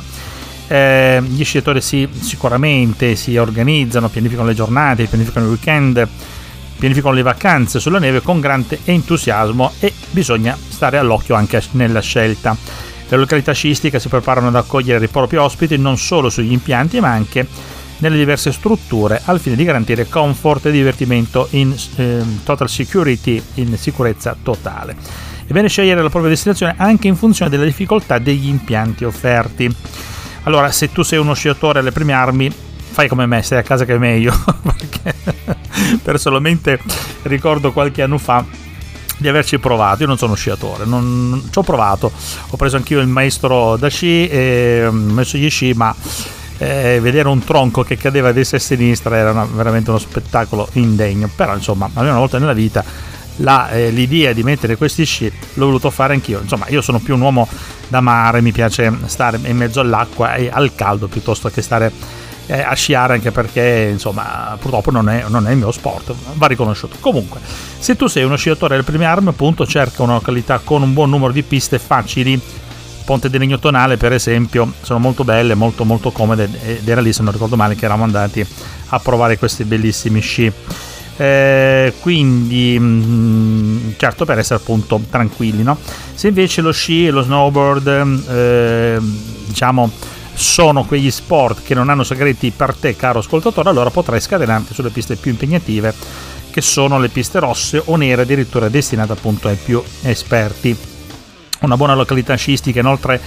Eh, 0.71 1.19
gli 1.23 1.43
sciatori 1.43 1.81
si, 1.81 2.07
sicuramente 2.19 3.15
si 3.15 3.35
organizzano, 3.37 4.07
pianificano 4.07 4.47
le 4.47 4.53
giornate, 4.53 5.07
pianificano 5.07 5.47
i 5.47 5.49
weekend, 5.49 6.07
pianificano 6.77 7.15
le 7.15 7.23
vacanze 7.23 7.79
sulla 7.79 7.97
neve 7.97 8.21
con 8.21 8.39
grande 8.39 8.77
entusiasmo 8.85 9.73
e 9.79 9.91
bisogna 10.11 10.55
stare 10.55 10.99
all'occhio 10.99 11.33
anche 11.33 11.59
nella 11.71 12.01
scelta. 12.01 12.55
Le 13.07 13.17
località 13.17 13.51
sciistiche 13.51 13.99
si 13.99 14.09
preparano 14.09 14.49
ad 14.49 14.55
accogliere 14.55 15.03
i 15.03 15.07
propri 15.07 15.37
ospiti 15.37 15.75
non 15.77 15.97
solo 15.97 16.29
sugli 16.29 16.51
impianti 16.51 16.99
ma 16.99 17.09
anche 17.09 17.47
nelle 17.97 18.17
diverse 18.17 18.51
strutture 18.51 19.21
al 19.25 19.39
fine 19.39 19.55
di 19.55 19.63
garantire 19.63 20.07
comfort 20.07 20.67
e 20.67 20.71
divertimento 20.71 21.47
in 21.51 21.75
eh, 21.95 22.21
total 22.43 22.69
security, 22.69 23.41
in 23.55 23.75
sicurezza 23.75 24.35
totale. 24.41 24.95
È 25.47 25.51
bene 25.51 25.67
scegliere 25.67 26.03
la 26.03 26.09
propria 26.09 26.29
destinazione 26.29 26.75
anche 26.77 27.07
in 27.07 27.15
funzione 27.15 27.49
della 27.49 27.65
difficoltà 27.65 28.19
degli 28.19 28.47
impianti 28.47 29.03
offerti. 29.03 29.75
Allora, 30.43 30.71
se 30.71 30.91
tu 30.91 31.03
sei 31.03 31.19
uno 31.19 31.33
sciatore 31.33 31.79
alle 31.79 31.91
prime 31.91 32.13
armi, 32.13 32.51
fai 32.51 33.07
come 33.07 33.25
me, 33.25 33.41
stai 33.41 33.59
a 33.59 33.63
casa 33.63 33.85
che 33.85 33.95
è 33.95 33.97
meglio, 33.97 34.33
perché 34.61 35.15
personalmente 36.01 36.79
ricordo 37.23 37.71
qualche 37.71 38.01
anno 38.01 38.17
fa 38.17 38.43
di 39.17 39.27
averci 39.27 39.59
provato. 39.59 40.01
Io 40.01 40.07
non 40.07 40.17
sono 40.17 40.33
sciatore, 40.33 40.85
non, 40.85 41.47
ci 41.51 41.57
ho 41.57 41.63
provato. 41.63 42.11
Ho 42.49 42.57
preso 42.57 42.77
anch'io 42.77 42.99
il 42.99 43.07
maestro 43.07 43.75
da 43.77 43.89
sci 43.89 44.27
e 44.27 44.85
ho 44.87 44.91
messo 44.91 45.37
gli 45.37 45.49
sci, 45.49 45.73
ma 45.73 45.93
eh, 46.57 46.99
vedere 47.01 47.27
un 47.27 47.43
tronco 47.43 47.83
che 47.83 47.97
cadeva 47.97 48.29
a 48.29 48.31
destra 48.31 48.57
e 48.57 48.59
a 48.59 48.63
sinistra 48.63 49.15
era 49.15 49.31
una, 49.31 49.45
veramente 49.45 49.89
uno 49.89 49.99
spettacolo 49.99 50.67
indegno. 50.73 51.29
Però, 51.33 51.53
insomma, 51.53 51.85
almeno 51.85 52.11
una 52.11 52.19
volta 52.19 52.39
nella 52.39 52.53
vita 52.53 52.83
la, 53.39 53.69
eh, 53.69 53.89
l'idea 53.89 54.33
di 54.33 54.43
mettere 54.43 54.75
questi 54.75 55.05
sci 55.05 55.31
l'ho 55.53 55.65
voluto 55.65 55.89
fare 55.89 56.13
anch'io. 56.13 56.39
Insomma, 56.41 56.67
io 56.69 56.81
sono 56.81 56.99
più 56.99 57.15
un 57.15 57.21
uomo 57.21 57.47
da 57.87 58.01
mare, 58.01 58.41
mi 58.41 58.51
piace 58.51 58.91
stare 59.05 59.39
in 59.43 59.57
mezzo 59.57 59.79
all'acqua 59.79 60.35
e 60.35 60.49
al 60.51 60.73
caldo 60.75 61.07
piuttosto 61.07 61.49
che 61.49 61.61
stare 61.61 61.91
eh, 62.47 62.61
a 62.61 62.73
sciare 62.73 63.13
anche 63.13 63.31
perché 63.31 63.89
insomma 63.91 64.57
purtroppo 64.59 64.89
non 64.89 65.07
è, 65.07 65.25
non 65.27 65.47
è, 65.47 65.51
il 65.51 65.57
mio 65.57 65.71
sport, 65.71 66.13
va 66.33 66.47
riconosciuto. 66.47 66.97
Comunque, 66.99 67.39
se 67.77 67.95
tu 67.95 68.07
sei 68.07 68.23
uno 68.23 68.35
sciatore 68.35 68.75
delle 68.75 68.83
prime 68.85 69.05
armi, 69.05 69.29
appunto 69.29 69.65
cerca 69.65 70.03
una 70.03 70.13
località 70.13 70.59
con 70.63 70.81
un 70.81 70.93
buon 70.93 71.09
numero 71.09 71.31
di 71.31 71.43
piste 71.43 71.79
facili. 71.79 72.39
Ponte 73.05 73.29
di 73.31 73.39
Legno 73.39 73.57
Tonale, 73.57 73.97
per 73.97 74.13
esempio, 74.13 74.71
sono 74.81 74.99
molto 74.99 75.23
belle, 75.23 75.55
molto 75.55 75.83
molto 75.83 76.11
comode 76.11 76.47
ed 76.63 76.87
era 76.87 77.01
lì, 77.01 77.11
se 77.11 77.23
non 77.23 77.31
ricordo 77.33 77.55
male, 77.55 77.73
che 77.73 77.85
eravamo 77.85 78.03
andati 78.03 78.45
a 78.89 78.99
provare 78.99 79.39
questi 79.39 79.63
bellissimi 79.63 80.19
sci. 80.19 80.53
Eh, 81.21 81.93
quindi 81.99 82.77
mm, 82.79 83.89
certo 83.97 84.23
per 84.23 84.39
essere 84.39 84.61
appunto 84.61 85.01
tranquilli 85.09 85.63
no? 85.63 85.77
se 86.13 86.29
invece 86.29 86.61
lo 86.61 86.71
sci 86.71 87.07
e 87.07 87.11
lo 87.11 87.21
snowboard 87.23 88.23
eh, 88.29 88.97
diciamo 89.45 89.91
sono 90.39 90.85
quegli 90.85 91.11
sport 91.11 91.63
che 91.63 91.73
non 91.73 91.89
hanno 91.89 92.03
segreti 92.03 92.51
per 92.55 92.73
te, 92.73 92.95
caro 92.95 93.19
ascoltatore, 93.19 93.67
allora 93.67 93.89
potrai 93.89 94.21
scatenarti 94.21 94.73
sulle 94.73 94.89
piste 94.89 95.17
più 95.17 95.31
impegnative, 95.31 95.93
che 96.49 96.61
sono 96.61 96.97
le 96.97 97.09
piste 97.09 97.39
rosse 97.39 97.81
o 97.83 97.97
nere, 97.97 98.21
addirittura 98.21 98.69
destinate 98.69 99.11
appunto 99.11 99.49
ai 99.49 99.57
più 99.57 99.83
esperti. 100.03 100.75
Una 101.59 101.75
buona 101.75 101.93
località 101.93 102.35
sciistica 102.35 102.79
inoltre 102.79 103.19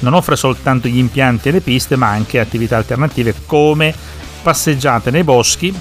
non 0.00 0.14
offre 0.14 0.36
soltanto 0.36 0.86
gli 0.86 0.98
impianti 0.98 1.48
e 1.48 1.52
le 1.52 1.60
piste, 1.60 1.96
ma 1.96 2.08
anche 2.08 2.38
attività 2.38 2.76
alternative 2.76 3.34
come 3.46 3.92
passeggiate 4.40 5.10
nei 5.10 5.24
boschi. 5.24 5.74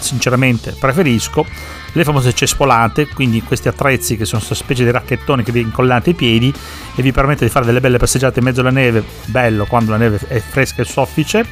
Sinceramente 0.00 0.74
preferisco 0.78 1.46
le 1.92 2.04
famose 2.04 2.32
cespolate, 2.32 3.08
quindi 3.08 3.42
questi 3.42 3.68
attrezzi 3.68 4.16
che 4.16 4.24
sono 4.24 4.42
questa 4.44 4.64
specie 4.64 4.84
di 4.84 4.90
racchettoni 4.90 5.42
che 5.42 5.52
vi 5.52 5.60
incollate 5.60 6.10
ai 6.10 6.16
piedi 6.16 6.52
e 6.94 7.02
vi 7.02 7.12
permette 7.12 7.44
di 7.44 7.50
fare 7.50 7.66
delle 7.66 7.80
belle 7.80 7.98
passeggiate 7.98 8.38
in 8.38 8.44
mezzo 8.44 8.60
alla 8.60 8.70
neve, 8.70 9.04
bello 9.26 9.66
quando 9.66 9.90
la 9.90 9.96
neve 9.96 10.18
è 10.28 10.40
fresca 10.40 10.82
e 10.82 10.84
soffice, 10.84 11.44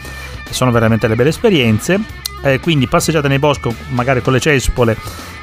sono 0.50 0.71
veramente 0.71 1.09
le 1.09 1.14
belle 1.14 1.31
esperienze. 1.31 2.26
Eh, 2.40 2.61
quindi 2.61 2.87
passeggiate 2.87 3.26
nei 3.26 3.40
boschi 3.40 3.75
magari 3.88 4.23
con 4.23 4.33
le 4.33 4.38
cespole 4.38 4.97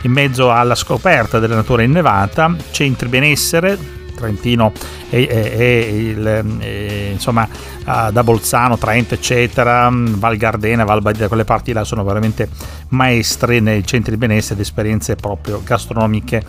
in 0.04 0.12
mezzo 0.14 0.50
alla 0.50 0.76
scoperta 0.76 1.40
della 1.40 1.56
natura 1.56 1.84
innevata, 1.84 2.56
centri 2.72 3.10
benessere, 3.10 3.78
Trentino 4.16 4.72
e, 5.10 5.28
e, 5.30 5.54
e, 5.58 6.10
il, 6.10 6.28
e, 6.60 7.10
insomma 7.12 7.48
da 7.86 8.24
Bolzano, 8.24 8.80
Trento 8.80 9.14
eccetera, 9.14 9.90
Val 9.92 10.38
Gardena, 10.38 10.84
Val 10.86 11.04
Badia, 11.04 11.28
quelle 11.28 11.44
parti 11.44 11.72
là 11.72 11.84
sono 11.84 12.04
veramente 12.04 12.50
maestre 12.90 13.60
nei 13.60 13.86
centri 13.86 14.14
di 14.14 14.18
benessere 14.18 14.56
ed 14.56 14.62
esperienze 14.62 15.16
proprio 15.16 15.62
gastronomiche 15.64 16.44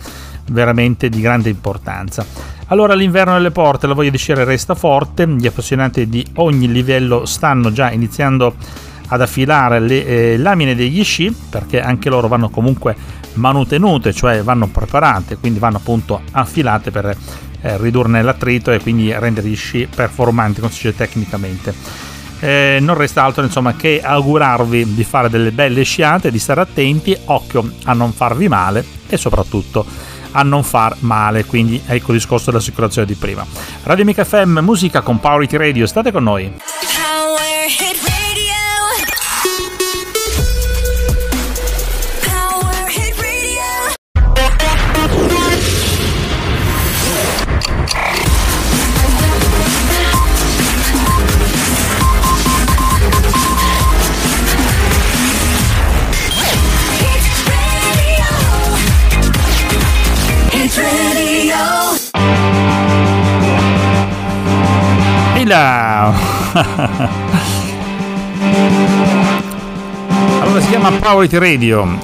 veramente 0.49 1.09
di 1.09 1.21
grande 1.21 1.49
importanza. 1.49 2.25
Allora 2.69 2.95
l'inverno 2.95 3.35
alle 3.35 3.51
porte, 3.51 3.87
la 3.87 3.93
voglia 3.93 4.09
di 4.09 4.17
sciare 4.17 4.43
resta 4.43 4.73
forte, 4.73 5.27
gli 5.27 5.45
appassionati 5.45 6.09
di 6.09 6.25
ogni 6.35 6.71
livello 6.71 7.25
stanno 7.25 7.71
già 7.71 7.91
iniziando 7.91 8.55
ad 9.09 9.21
affilare 9.21 9.79
le 9.79 10.05
eh, 10.05 10.37
lamine 10.37 10.75
degli 10.75 11.03
sci 11.03 11.33
perché 11.49 11.79
anche 11.79 12.09
loro 12.09 12.27
vanno 12.27 12.49
comunque 12.49 12.95
manutenute, 13.33 14.11
cioè 14.11 14.41
vanno 14.43 14.67
preparate, 14.67 15.37
quindi 15.37 15.59
vanno 15.59 15.77
appunto 15.77 16.21
affilate 16.31 16.91
per 16.91 17.15
eh, 17.61 17.77
ridurne 17.77 18.21
l'attrito 18.21 18.71
e 18.71 18.79
quindi 18.79 19.11
rendere 19.17 19.47
gli 19.47 19.55
sci 19.55 19.87
performanti, 19.93 20.61
tecnicamente. 20.95 21.73
Eh, 22.39 22.77
non 22.81 22.95
resta 22.95 23.23
altro 23.23 23.43
insomma 23.43 23.75
che 23.75 23.99
augurarvi 24.03 24.93
di 24.93 25.03
fare 25.03 25.29
delle 25.29 25.51
belle 25.51 25.83
sciate, 25.83 26.29
di 26.29 26.39
stare 26.39 26.61
attenti, 26.61 27.17
occhio 27.25 27.71
a 27.85 27.93
non 27.93 28.13
farvi 28.13 28.47
male 28.47 28.85
e 29.07 29.17
soprattutto 29.17 29.85
a 30.31 30.43
non 30.43 30.63
far 30.63 30.97
male, 30.99 31.45
quindi 31.45 31.81
ecco 31.85 32.11
il 32.11 32.17
discorso 32.17 32.51
dell'assicurazione 32.51 33.07
di 33.07 33.15
prima. 33.15 33.45
Radio 33.83 34.05
Mica 34.05 34.23
FM, 34.23 34.59
musica 34.59 35.01
con 35.01 35.19
Power 35.19 35.47
Radio, 35.51 35.87
state 35.87 36.11
con 36.11 36.23
noi. 36.23 36.53
Baila! 65.47 66.13
allora 70.41 70.59
si 70.59 70.67
chiama 70.67 70.91
Power 70.91 71.29
Radio, 71.31 71.97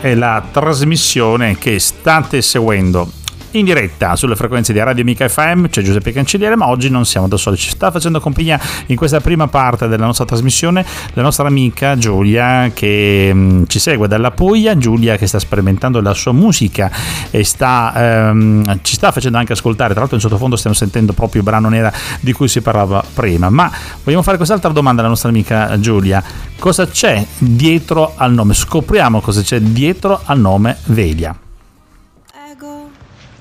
è 0.00 0.14
la 0.14 0.42
trasmissione 0.50 1.56
che 1.56 1.78
state 1.78 2.42
seguendo 2.42 3.17
in 3.52 3.64
diretta 3.64 4.16
sulle 4.16 4.36
frequenze 4.36 4.72
di 4.72 4.78
Radio 4.78 5.04
Mica 5.04 5.28
FM, 5.28 5.66
c'è 5.66 5.82
Giuseppe 5.82 6.12
Cancelliere, 6.12 6.56
ma 6.56 6.68
oggi 6.68 6.90
non 6.90 7.06
siamo 7.06 7.28
da 7.28 7.36
soli, 7.36 7.56
ci 7.56 7.70
sta 7.70 7.90
facendo 7.90 8.20
compagnia 8.20 8.60
in 8.86 8.96
questa 8.96 9.20
prima 9.20 9.46
parte 9.48 9.88
della 9.88 10.04
nostra 10.04 10.24
trasmissione 10.24 10.84
la 11.14 11.22
nostra 11.22 11.46
amica 11.46 11.96
Giulia 11.96 12.70
che 12.74 13.30
mm, 13.32 13.64
ci 13.66 13.78
segue 13.78 14.06
dalla 14.08 14.30
Puglia, 14.30 14.76
Giulia 14.76 15.16
che 15.16 15.26
sta 15.26 15.38
sperimentando 15.38 16.00
la 16.00 16.14
sua 16.14 16.32
musica 16.32 16.90
e 17.30 17.44
sta, 17.44 17.92
ehm, 17.96 18.80
ci 18.82 18.94
sta 18.94 19.12
facendo 19.12 19.38
anche 19.38 19.52
ascoltare, 19.52 19.90
tra 19.90 20.00
l'altro 20.00 20.16
in 20.16 20.22
sottofondo 20.22 20.56
stiamo 20.56 20.76
sentendo 20.76 21.12
proprio 21.12 21.40
il 21.40 21.46
brano 21.46 21.68
nera 21.68 21.92
di 22.20 22.32
cui 22.32 22.48
si 22.48 22.60
parlava 22.60 23.02
prima, 23.14 23.48
ma 23.48 23.70
vogliamo 24.04 24.22
fare 24.22 24.36
quest'altra 24.36 24.70
domanda 24.70 25.00
alla 25.00 25.10
nostra 25.10 25.30
amica 25.30 25.78
Giulia, 25.80 26.22
cosa 26.58 26.86
c'è 26.86 27.24
dietro 27.38 28.12
al 28.16 28.32
nome? 28.32 28.52
Scopriamo 28.52 29.20
cosa 29.20 29.40
c'è 29.40 29.60
dietro 29.60 30.20
al 30.24 30.38
nome 30.38 30.76
Velia 30.86 31.34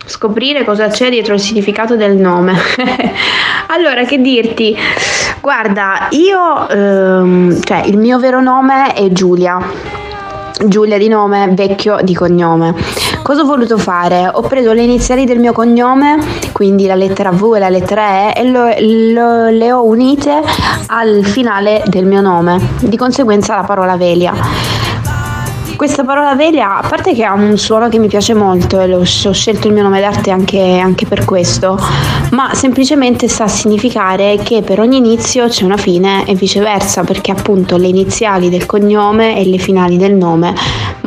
scoprire 0.08 0.64
cosa 0.64 0.88
c'è 0.88 1.10
dietro 1.10 1.34
il 1.34 1.40
significato 1.40 1.96
del 1.96 2.16
nome. 2.16 2.56
allora, 3.68 4.04
che 4.06 4.20
dirti? 4.20 4.76
Guarda, 5.42 6.08
io, 6.12 6.68
ehm, 6.68 7.62
cioè, 7.62 7.84
il 7.86 7.98
mio 7.98 8.18
vero 8.20 8.42
nome 8.42 8.94
è 8.94 9.10
Giulia. 9.10 9.60
Giulia 10.66 10.98
di 10.98 11.08
nome, 11.08 11.50
vecchio 11.52 12.00
di 12.02 12.16
cognome. 12.16 12.74
Cosa 13.22 13.42
ho 13.42 13.46
voluto 13.46 13.78
fare? 13.78 14.28
Ho 14.32 14.42
preso 14.42 14.74
le 14.74 14.82
iniziali 14.82 15.26
del 15.26 15.38
mio 15.38 15.54
cognome, 15.54 16.18
quindi 16.52 16.88
la 16.88 16.96
lettera 16.96 17.30
V 17.30 17.54
e 17.56 17.60
la 17.60 17.70
lettera 17.70 18.34
E, 18.34 18.42
e 18.42 18.50
lo, 18.50 18.66
lo, 18.80 19.50
le 19.50 19.72
ho 19.72 19.84
unite 19.84 20.42
al 20.88 21.24
finale 21.24 21.84
del 21.86 22.06
mio 22.06 22.22
nome, 22.22 22.60
di 22.80 22.98
conseguenza 22.98 23.56
la 23.56 23.64
parola 23.64 23.98
Velia. 23.98 24.77
Questa 25.78 26.04
parola 26.04 26.34
Velia, 26.34 26.80
a 26.80 26.88
parte 26.88 27.14
che 27.14 27.24
ha 27.24 27.34
un 27.34 27.56
suono 27.56 27.88
che 27.88 28.00
mi 28.00 28.08
piace 28.08 28.34
molto 28.34 28.80
e 28.80 28.94
ho 28.94 29.04
scelto 29.04 29.68
il 29.68 29.74
mio 29.74 29.84
nome 29.84 30.02
d'arte 30.02 30.32
anche, 30.32 30.80
anche 30.80 31.06
per 31.06 31.24
questo, 31.24 31.80
ma 32.32 32.54
semplicemente 32.56 33.28
sta 33.28 33.44
a 33.44 33.48
significare 33.48 34.40
che 34.44 34.64
per 34.64 34.80
ogni 34.80 34.98
inizio 34.98 35.48
c'è 35.48 35.64
una 35.64 35.78
fine 35.78 36.26
e 36.26 36.34
viceversa, 36.34 37.04
perché 37.04 37.32
appunto 37.32 37.78
le 37.78 37.88
iniziali 37.88 38.50
del 38.50 38.66
cognome 38.66 39.40
e 39.40 39.46
le 39.46 39.60
finali 39.60 39.98
del 39.98 40.16
nome, 40.16 40.56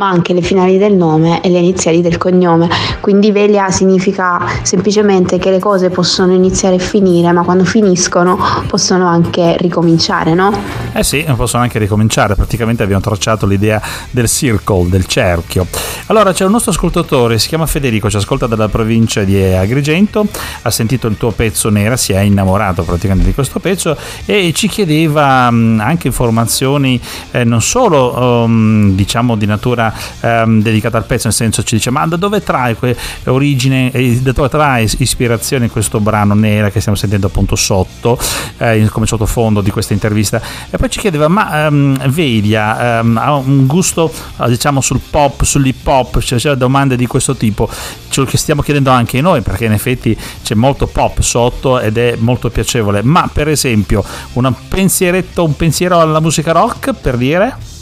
ma 0.01 0.09
anche 0.09 0.33
le 0.33 0.41
finali 0.41 0.79
del 0.79 0.95
nome 0.95 1.41
e 1.43 1.49
le 1.49 1.59
iniziali 1.59 2.01
del 2.01 2.17
cognome. 2.17 2.67
Quindi 3.01 3.31
Velia 3.31 3.69
significa 3.69 4.43
semplicemente 4.63 5.37
che 5.37 5.51
le 5.51 5.59
cose 5.59 5.91
possono 5.91 6.33
iniziare 6.33 6.75
e 6.75 6.79
finire, 6.79 7.31
ma 7.31 7.43
quando 7.43 7.65
finiscono 7.65 8.35
possono 8.65 9.05
anche 9.05 9.57
ricominciare, 9.57 10.33
no? 10.33 10.51
Eh 10.93 11.03
sì, 11.03 11.23
possono 11.35 11.61
anche 11.61 11.77
ricominciare, 11.77 12.33
praticamente 12.33 12.81
abbiamo 12.81 13.01
tracciato 13.01 13.45
l'idea 13.45 13.79
del 14.09 14.27
circle, 14.27 14.89
del 14.89 15.05
cerchio. 15.05 15.67
Allora 16.07 16.33
c'è 16.33 16.45
un 16.45 16.51
nostro 16.51 16.71
ascoltatore, 16.71 17.37
si 17.37 17.47
chiama 17.47 17.67
Federico, 17.67 18.09
ci 18.09 18.17
ascolta 18.17 18.47
dalla 18.47 18.69
provincia 18.69 19.21
di 19.21 19.39
Agrigento, 19.39 20.25
ha 20.63 20.71
sentito 20.71 21.05
il 21.05 21.17
tuo 21.17 21.29
pezzo 21.29 21.69
Nera, 21.69 21.95
si 21.95 22.11
è 22.11 22.21
innamorato 22.21 22.81
praticamente 22.81 23.27
di 23.27 23.35
questo 23.35 23.59
pezzo 23.59 23.95
e 24.25 24.51
ci 24.55 24.67
chiedeva 24.67 25.45
anche 25.45 26.07
informazioni 26.07 26.99
eh, 27.29 27.43
non 27.43 27.61
solo 27.61 28.17
um, 28.17 28.95
diciamo 28.95 29.35
di 29.35 29.45
natura 29.45 29.89
um, 30.21 30.61
dedicata 30.61 30.97
al 30.97 31.05
pezzo, 31.05 31.27
nel 31.27 31.35
senso 31.35 31.63
ci 31.63 31.75
dice 31.75 31.89
ma 31.89 32.05
da 32.05 32.15
dove 32.15 32.41
trae 32.41 32.77
origine, 33.25 33.91
eh, 33.91 34.19
da 34.21 34.31
dove 34.31 34.49
trae 34.49 34.87
ispirazione 34.97 35.69
questo 35.69 35.99
brano 35.99 36.33
Nera 36.33 36.69
che 36.69 36.79
stiamo 36.79 36.97
sentendo 36.97 37.27
appunto 37.27 37.55
sotto, 37.55 38.19
eh, 38.57 38.87
come 38.89 39.05
sottofondo 39.05 39.61
di 39.61 39.71
questa 39.71 39.93
intervista? 39.93 40.41
E 40.69 40.77
poi 40.77 40.89
ci 40.89 40.99
chiedeva 40.99 41.27
ma 41.27 41.69
Vedia 42.07 42.99
ha 42.99 43.35
un 43.35 43.65
gusto 43.65 44.11
diciamo 44.47 44.81
sul 44.81 44.99
pop, 45.09 45.43
sull'hip 45.43 45.85
hop, 45.87 46.19
cioè, 46.19 46.39
cioè 46.39 46.55
domande 46.55 46.95
di 46.95 47.07
questo 47.07 47.35
tipo, 47.35 47.69
ce 48.09 48.21
lo 48.21 48.29
stiamo 48.33 48.61
chiedendo 48.61 48.89
anche 48.89 49.21
noi 49.21 49.41
perché 49.41 49.65
in 49.65 49.73
effetti 49.73 50.17
c'è 50.43 50.55
molto 50.55 50.87
pop 50.87 51.19
sotto 51.21 51.79
ed 51.79 51.97
è 51.97 52.15
molto 52.17 52.49
piacevole, 52.49 53.01
ma 53.03 53.29
per 53.31 53.47
esempio 53.47 54.03
un 54.33 54.53
pensieretto, 54.67 55.43
un 55.43 55.55
pensiero 55.55 55.99
alla 55.99 56.19
musica 56.19 56.51
rock 56.51 56.93
per 56.93 57.17
dire? 57.17 57.79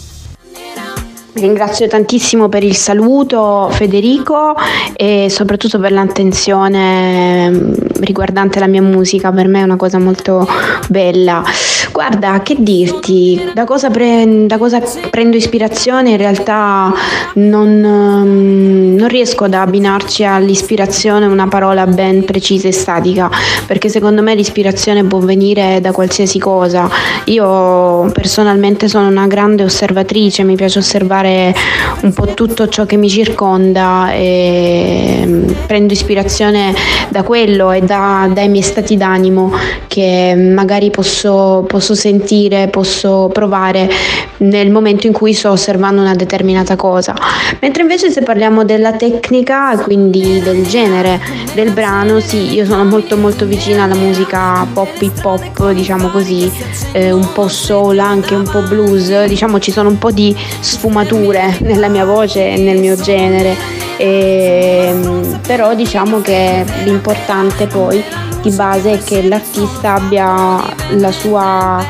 Ringrazio 1.32 1.88
tantissimo 1.88 2.50
per 2.50 2.64
il 2.64 2.76
saluto 2.76 3.70
Federico 3.72 4.56
e 4.96 5.28
soprattutto 5.30 5.78
per 5.78 5.92
l'attenzione 5.92 7.50
mm, 7.50 7.74
riguardante 8.00 8.60
la 8.60 8.66
mia 8.66 8.82
musica, 8.82 9.32
per 9.32 9.48
me 9.48 9.60
è 9.60 9.64
una 9.64 9.76
cosa 9.76 10.00
molto 10.00 10.48
bella. 10.88 11.44
Guarda, 11.92 12.42
che 12.42 12.56
dirti, 12.58 13.52
da 13.54 13.64
cosa, 13.64 13.92
pre- 13.92 14.46
da 14.48 14.58
cosa 14.58 14.82
prendo 15.10 15.38
ispirazione 15.38 16.12
in 16.12 16.18
realtà 16.18 16.92
non, 17.36 17.80
mm, 17.80 18.96
non 18.96 19.08
riesco 19.08 19.44
ad 19.44 19.54
abbinarci 19.54 20.24
all'ispirazione 20.24 21.28
una 21.28 21.48
parola 21.48 21.86
ben 21.86 22.26
precisa 22.26 22.68
e 22.68 22.74
statica, 22.74 23.30
perché 23.68 23.88
secondo 23.88 24.24
me 24.24 24.34
l'ispirazione 24.34 25.04
può 25.04 25.20
venire 25.20 25.80
da 25.80 25.92
qualsiasi 25.92 26.40
cosa. 26.40 26.90
Io 27.26 28.10
personalmente 28.12 28.88
sono 28.88 29.08
una 29.08 29.28
grande 29.28 29.64
osservatrice, 29.64 30.44
mi 30.44 30.56
piace 30.56 30.80
osservare 30.80 31.19
osservare 31.20 31.54
un 32.02 32.14
po' 32.14 32.34
tutto 32.34 32.68
ciò 32.70 32.86
che 32.86 32.96
mi 32.96 33.10
circonda 33.10 34.12
e 34.14 35.24
mm, 35.26 35.50
prendo 35.68 35.94
ispirazione 35.94 36.74
da 37.10 37.24
quello 37.24 37.72
e 37.72 37.82
da, 37.82 38.30
dai 38.32 38.48
miei 38.48 38.64
stati 38.64 38.96
d'animo 38.96 39.52
che 39.88 40.34
magari 40.36 40.90
posso, 40.90 41.66
posso 41.68 41.94
sentire, 41.96 42.68
posso 42.68 43.30
provare 43.34 43.90
nel 44.38 44.70
momento 44.70 45.08
in 45.08 45.14
cui 45.14 45.34
sto 45.34 45.52
osservando 45.52 46.02
una 46.02 46.16
determinata 46.16 46.76
cosa. 46.76 47.14
Mentre 47.60 47.82
invece 47.82 48.10
se 48.10 48.22
parliamo 48.22 48.64
della 48.64 48.94
tecnica, 48.94 49.78
quindi 49.78 50.40
del 50.42 50.66
genere 50.66 51.20
del 51.54 51.72
brano, 51.72 52.20
sì, 52.20 52.54
io 52.54 52.66
sono 52.66 52.86
molto 52.86 53.18
molto 53.18 53.46
vicina 53.46 53.84
alla 53.84 53.96
musica 53.96 54.66
pop 54.72 55.02
hip 55.02 55.24
hop, 55.24 55.72
diciamo 55.72 56.10
così, 56.10 56.50
eh, 56.94 57.12
un 57.12 57.28
po' 57.34 57.48
soul, 57.50 58.00
anche 58.00 58.36
un 58.36 58.48
po' 58.50 58.62
blues, 58.62 59.26
diciamo 59.26 59.60
ci 59.60 59.72
sono 59.72 59.90
un 59.90 59.98
po' 59.98 60.12
di 60.12 60.34
sfumature 60.62 61.09
sfumature 61.10 61.58
nella 61.62 61.88
mia 61.88 62.06
voce 62.06 62.52
e 62.52 62.58
nel 62.58 62.78
mio 62.78 62.96
genere, 62.96 63.56
e, 63.98 64.90
ehm, 64.90 65.40
però 65.46 65.74
diciamo 65.74 66.22
che 66.22 66.64
l'importante 66.84 67.66
poi 67.66 68.04
di 68.42 68.52
base 68.52 68.94
è 68.94 69.04
che 69.04 69.28
l'artista 69.28 69.96
abbia 69.96 70.64
la 70.92 71.12
sua, 71.12 71.84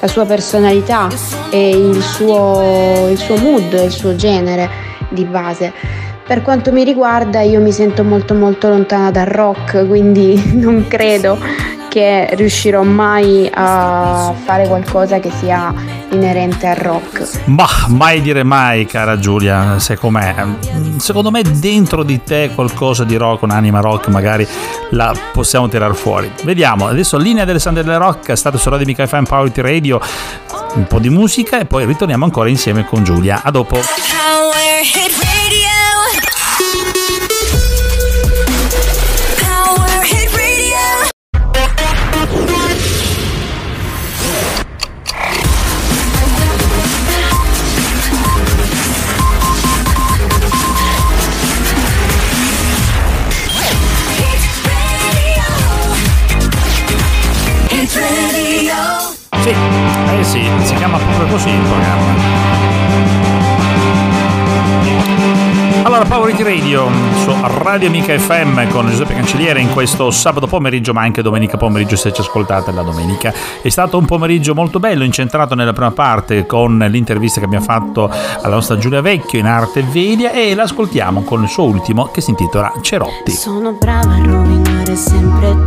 la 0.00 0.08
sua 0.08 0.26
personalità 0.26 1.08
e 1.50 1.70
il 1.70 2.02
suo, 2.02 3.08
il 3.10 3.16
suo 3.16 3.36
mood, 3.36 3.72
il 3.72 3.92
suo 3.92 4.16
genere 4.16 4.68
di 5.08 5.24
base. 5.24 5.72
Per 6.26 6.42
quanto 6.42 6.72
mi 6.72 6.84
riguarda 6.84 7.42
io 7.42 7.60
mi 7.60 7.70
sento 7.70 8.02
molto 8.02 8.34
molto 8.34 8.68
lontana 8.68 9.10
dal 9.10 9.26
rock, 9.26 9.86
quindi 9.86 10.52
non 10.56 10.86
credo 10.88 11.38
che 11.94 12.28
riuscirò 12.32 12.82
mai 12.82 13.48
a 13.54 14.34
fare 14.44 14.66
qualcosa 14.66 15.20
che 15.20 15.30
sia 15.30 15.72
inerente 16.10 16.66
al 16.66 16.74
rock. 16.74 17.42
Ma 17.44 17.68
mai 17.86 18.20
dire 18.20 18.42
mai, 18.42 18.84
cara 18.84 19.16
Giulia, 19.16 19.78
sai 19.78 19.96
com'è? 19.96 20.34
Secondo 20.96 21.30
me 21.30 21.42
dentro 21.42 22.02
di 22.02 22.20
te 22.24 22.50
qualcosa 22.52 23.04
di 23.04 23.14
rock, 23.14 23.42
un'anima 23.42 23.78
rock, 23.78 24.08
magari 24.08 24.44
la 24.90 25.14
possiamo 25.32 25.68
tirare 25.68 25.94
fuori. 25.94 26.28
Vediamo, 26.42 26.88
adesso 26.88 27.16
linea 27.16 27.44
dell'Alessandro 27.44 27.84
del 27.84 27.96
Rock, 27.96 28.30
è 28.30 28.36
stato 28.36 28.58
su 28.58 28.68
Radio 28.70 28.86
Mica 28.86 29.06
FM 29.06 29.22
Power 29.22 29.52
Radio, 29.54 30.00
un 30.74 30.88
po' 30.88 30.98
di 30.98 31.10
musica 31.10 31.60
e 31.60 31.64
poi 31.64 31.84
ritorniamo 31.84 32.24
ancora 32.24 32.48
insieme 32.48 32.84
con 32.84 33.04
Giulia. 33.04 33.42
A 33.44 33.52
dopo. 33.52 33.78
Sì, 59.44 59.50
eh 59.50 60.24
sì, 60.24 60.48
si 60.62 60.74
chiama 60.76 60.96
proprio 60.96 61.26
così 61.26 61.50
il 61.50 61.60
programma. 61.60 62.12
Allora, 65.82 66.04
Power 66.06 66.34
Radio 66.36 66.88
su 67.18 67.30
Radio 67.58 67.88
Amica 67.88 68.18
FM 68.18 68.70
con 68.70 68.88
Giuseppe 68.88 69.12
Cancelliere 69.12 69.60
in 69.60 69.70
questo 69.70 70.10
sabato 70.10 70.46
pomeriggio, 70.46 70.94
ma 70.94 71.02
anche 71.02 71.20
domenica 71.20 71.58
pomeriggio 71.58 71.94
se 71.94 72.10
ci 72.10 72.22
ascoltate 72.22 72.72
la 72.72 72.80
domenica. 72.80 73.34
È 73.60 73.68
stato 73.68 73.98
un 73.98 74.06
pomeriggio 74.06 74.54
molto 74.54 74.80
bello, 74.80 75.04
incentrato 75.04 75.54
nella 75.54 75.74
prima 75.74 75.90
parte 75.90 76.46
con 76.46 76.78
l'intervista 76.78 77.38
che 77.38 77.44
abbiamo 77.44 77.66
fatto 77.66 78.08
alla 78.40 78.54
nostra 78.54 78.78
Giulia 78.78 79.02
Vecchio 79.02 79.38
in 79.38 79.44
arte 79.44 79.82
Vedia 79.82 80.32
e 80.32 80.54
l'ascoltiamo 80.54 81.20
con 81.20 81.42
il 81.42 81.50
suo 81.50 81.64
ultimo 81.64 82.06
che 82.06 82.22
si 82.22 82.30
intitola 82.30 82.72
Cerotti. 82.80 83.32
Sono 83.32 83.72
brava 83.72 84.14
a 84.14 84.24
rovinare 84.24 84.96
sempre 84.96 85.50
e 85.50 85.66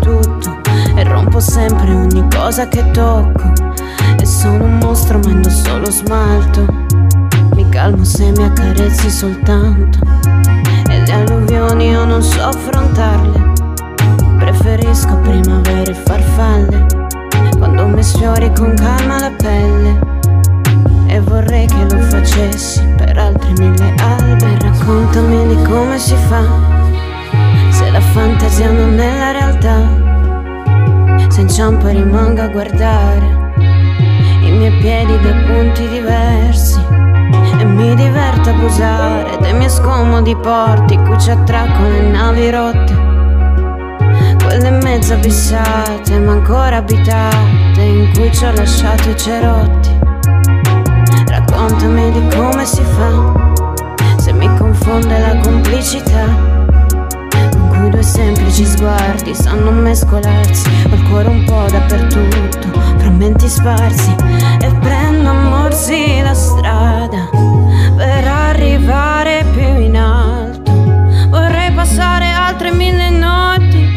rompo 1.18 1.40
sempre 1.40 1.92
ogni 1.94 2.28
cosa 2.30 2.68
che 2.68 2.92
tocco. 2.92 3.52
E 4.20 4.26
sono 4.26 4.66
un 4.66 4.78
mostro 4.78 5.18
ma 5.20 5.30
indosso 5.32 5.64
solo 5.64 5.90
smalto. 5.90 6.66
Mi 7.56 7.68
calmo 7.70 8.04
se 8.04 8.32
mi 8.32 8.44
accarezzi 8.44 9.10
soltanto. 9.10 10.00
E 10.90 11.06
le 11.06 11.12
alluvioni 11.12 11.90
io 11.90 12.06
non 12.06 12.22
so 12.22 12.44
affrontarle. 12.44 13.54
Preferisco 14.38 15.18
primavere 15.18 15.92
e 15.92 15.96
farfalle. 15.96 16.86
Quando 17.58 17.88
mi 17.88 18.04
sfiori 18.04 18.52
con 18.54 18.76
calma 18.76 19.20
la 19.20 19.32
pelle. 19.32 20.00
E 21.08 21.20
vorrei 21.22 21.66
che 21.66 21.96
lo 21.96 22.00
facessi 22.02 22.84
per 22.96 23.18
altri 23.18 23.54
mille 23.58 23.96
albe 24.00 24.58
Raccontami 24.60 25.56
di 25.56 25.64
come 25.64 25.98
si 25.98 26.16
fa. 26.28 26.44
Se 27.70 27.90
la 27.90 28.02
fantasia 28.02 28.70
non 28.70 29.00
è 29.00 29.18
la 29.18 29.32
realtà 29.32 30.07
se 31.38 31.44
inciampo 31.44 31.88
rimango 31.88 32.42
a 32.42 32.48
guardare 32.48 33.54
i 34.42 34.50
miei 34.50 34.72
piedi 34.80 35.20
da 35.20 35.34
punti 35.46 35.88
diversi 35.88 36.80
e 37.60 37.64
mi 37.64 37.94
diverto 37.94 38.50
a 38.50 38.54
posare 38.54 39.38
dei 39.42 39.54
miei 39.54 39.70
scomodi 39.70 40.36
porti 40.36 40.98
qui 40.98 41.20
ci 41.20 41.30
attracco 41.30 41.84
le 41.84 42.02
navi 42.10 42.50
rotte 42.50 42.96
quelle 44.44 44.72
mezzo 44.82 45.14
abissate 45.14 46.18
ma 46.18 46.32
ancora 46.32 46.78
abitate 46.78 47.82
in 47.82 48.12
cui 48.16 48.34
ci 48.34 48.44
ho 48.44 48.52
lasciato 48.54 49.10
i 49.10 49.16
cerotti. 49.16 49.90
Raccontami 51.28 52.12
di 52.14 52.36
come 52.36 52.66
si 52.66 52.82
fa 52.82 53.54
se 54.18 54.34
mi 54.34 54.50
confonde 54.58 55.20
la 55.20 55.38
complicità 55.42 56.57
quei 57.88 57.90
due 57.90 58.04
semplici 58.04 58.66
sguardi 58.66 59.34
sanno 59.34 59.72
mescolarsi. 59.72 60.70
Ho 60.90 60.96
il 60.96 61.04
cuore 61.10 61.30
un 61.30 61.44
po' 61.46 61.66
dappertutto, 61.70 62.80
frammenti 62.98 63.48
sparsi. 63.48 64.16
E 64.62 64.72
prendo 64.80 65.30
a 65.30 65.34
morsi 65.34 66.22
la 66.22 66.34
strada 66.34 67.30
per 67.96 68.28
arrivare 68.28 69.46
più 69.54 69.82
in 69.82 69.96
alto. 69.96 70.72
Vorrei 71.30 71.72
passare 71.72 72.32
altre 72.32 72.72
mille 72.72 73.10
notti 73.10 73.96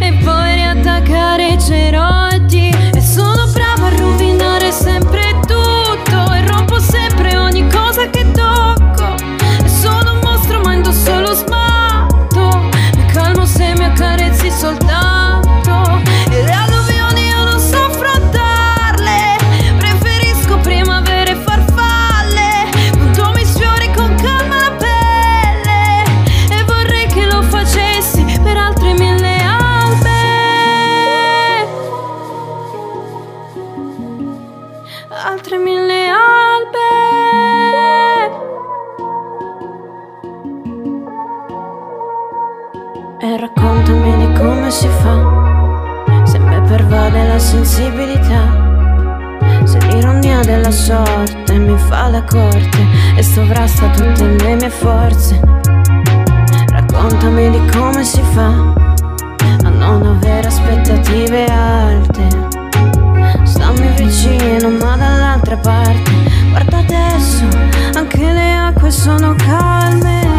e 0.00 0.12
poi 0.24 0.54
riattaccare 0.54 1.52
i 1.52 1.60
ceroni. 1.60 2.27
altre 35.24 35.58
mille 35.58 36.08
albe 36.08 36.86
E 43.20 43.36
raccontami 43.36 44.16
di 44.16 44.38
come 44.38 44.70
si 44.70 44.86
fa. 44.86 46.22
Se 46.24 46.38
me 46.38 46.60
pervade 46.62 47.26
la 47.26 47.38
sensibilità. 47.38 48.66
Se 49.64 49.78
l'ironia 49.86 50.40
della 50.40 50.70
sorte 50.70 51.58
mi 51.58 51.76
fa 51.76 52.08
la 52.08 52.22
corte 52.22 52.78
e 53.16 53.22
sovrasta 53.22 53.90
tutte 53.90 54.24
le 54.24 54.54
mie 54.54 54.70
forze, 54.70 55.40
raccontami 56.68 57.50
di 57.50 57.60
come 57.76 58.04
si 58.04 58.22
fa 58.22 58.46
a 59.64 59.68
non 59.68 60.06
avere 60.06 60.46
aspettative 60.46 61.46
alte. 61.46 62.27
Vicino 63.98 64.70
ma 64.70 64.96
dall'altra 64.96 65.56
parte. 65.56 66.12
Guarda 66.50 66.78
adesso, 66.78 67.44
anche 67.94 68.32
le 68.32 68.54
acque 68.54 68.92
sono 68.92 69.34
calme. 69.34 70.37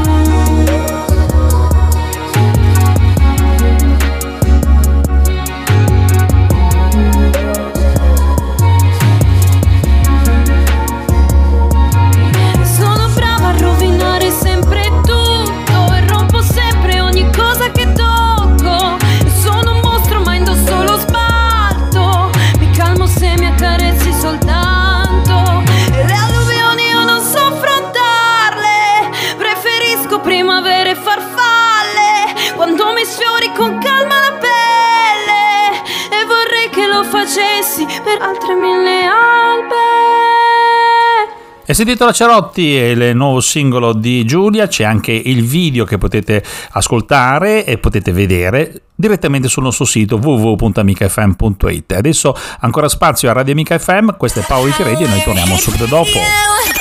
E 41.80 41.82
si 41.84 41.88
intitola 41.88 42.12
Cerotti, 42.12 42.76
è 42.76 42.88
il 42.88 43.15
nuovo 43.15 43.39
singolo 43.39 43.94
di 43.94 44.26
Giulia, 44.26 44.68
c'è 44.68 44.84
anche 44.84 45.13
il 45.13 45.46
video 45.46 45.86
che 45.86 45.98
potete 45.98 46.44
ascoltare 46.72 47.63
e 47.63 47.78
potete 47.78 48.12
vedere 48.12 48.82
direttamente 48.94 49.48
sul 49.48 49.63
nostro 49.63 49.86
sito 49.86 50.18
www.amicafm.it. 50.18 51.94
Adesso 51.94 52.36
ancora 52.60 52.89
spazio 52.89 53.30
a 53.30 53.32
Radio 53.32 53.54
Amica 53.54 53.80
FM, 53.80 54.10
questo 54.18 54.42
è 54.42 54.44
Paolo 54.46 54.74
Radio 54.78 55.06
e 55.06 55.10
noi 55.10 55.24
torniamo 55.24 55.56
subito 55.56 55.86
dopo. 55.86 56.79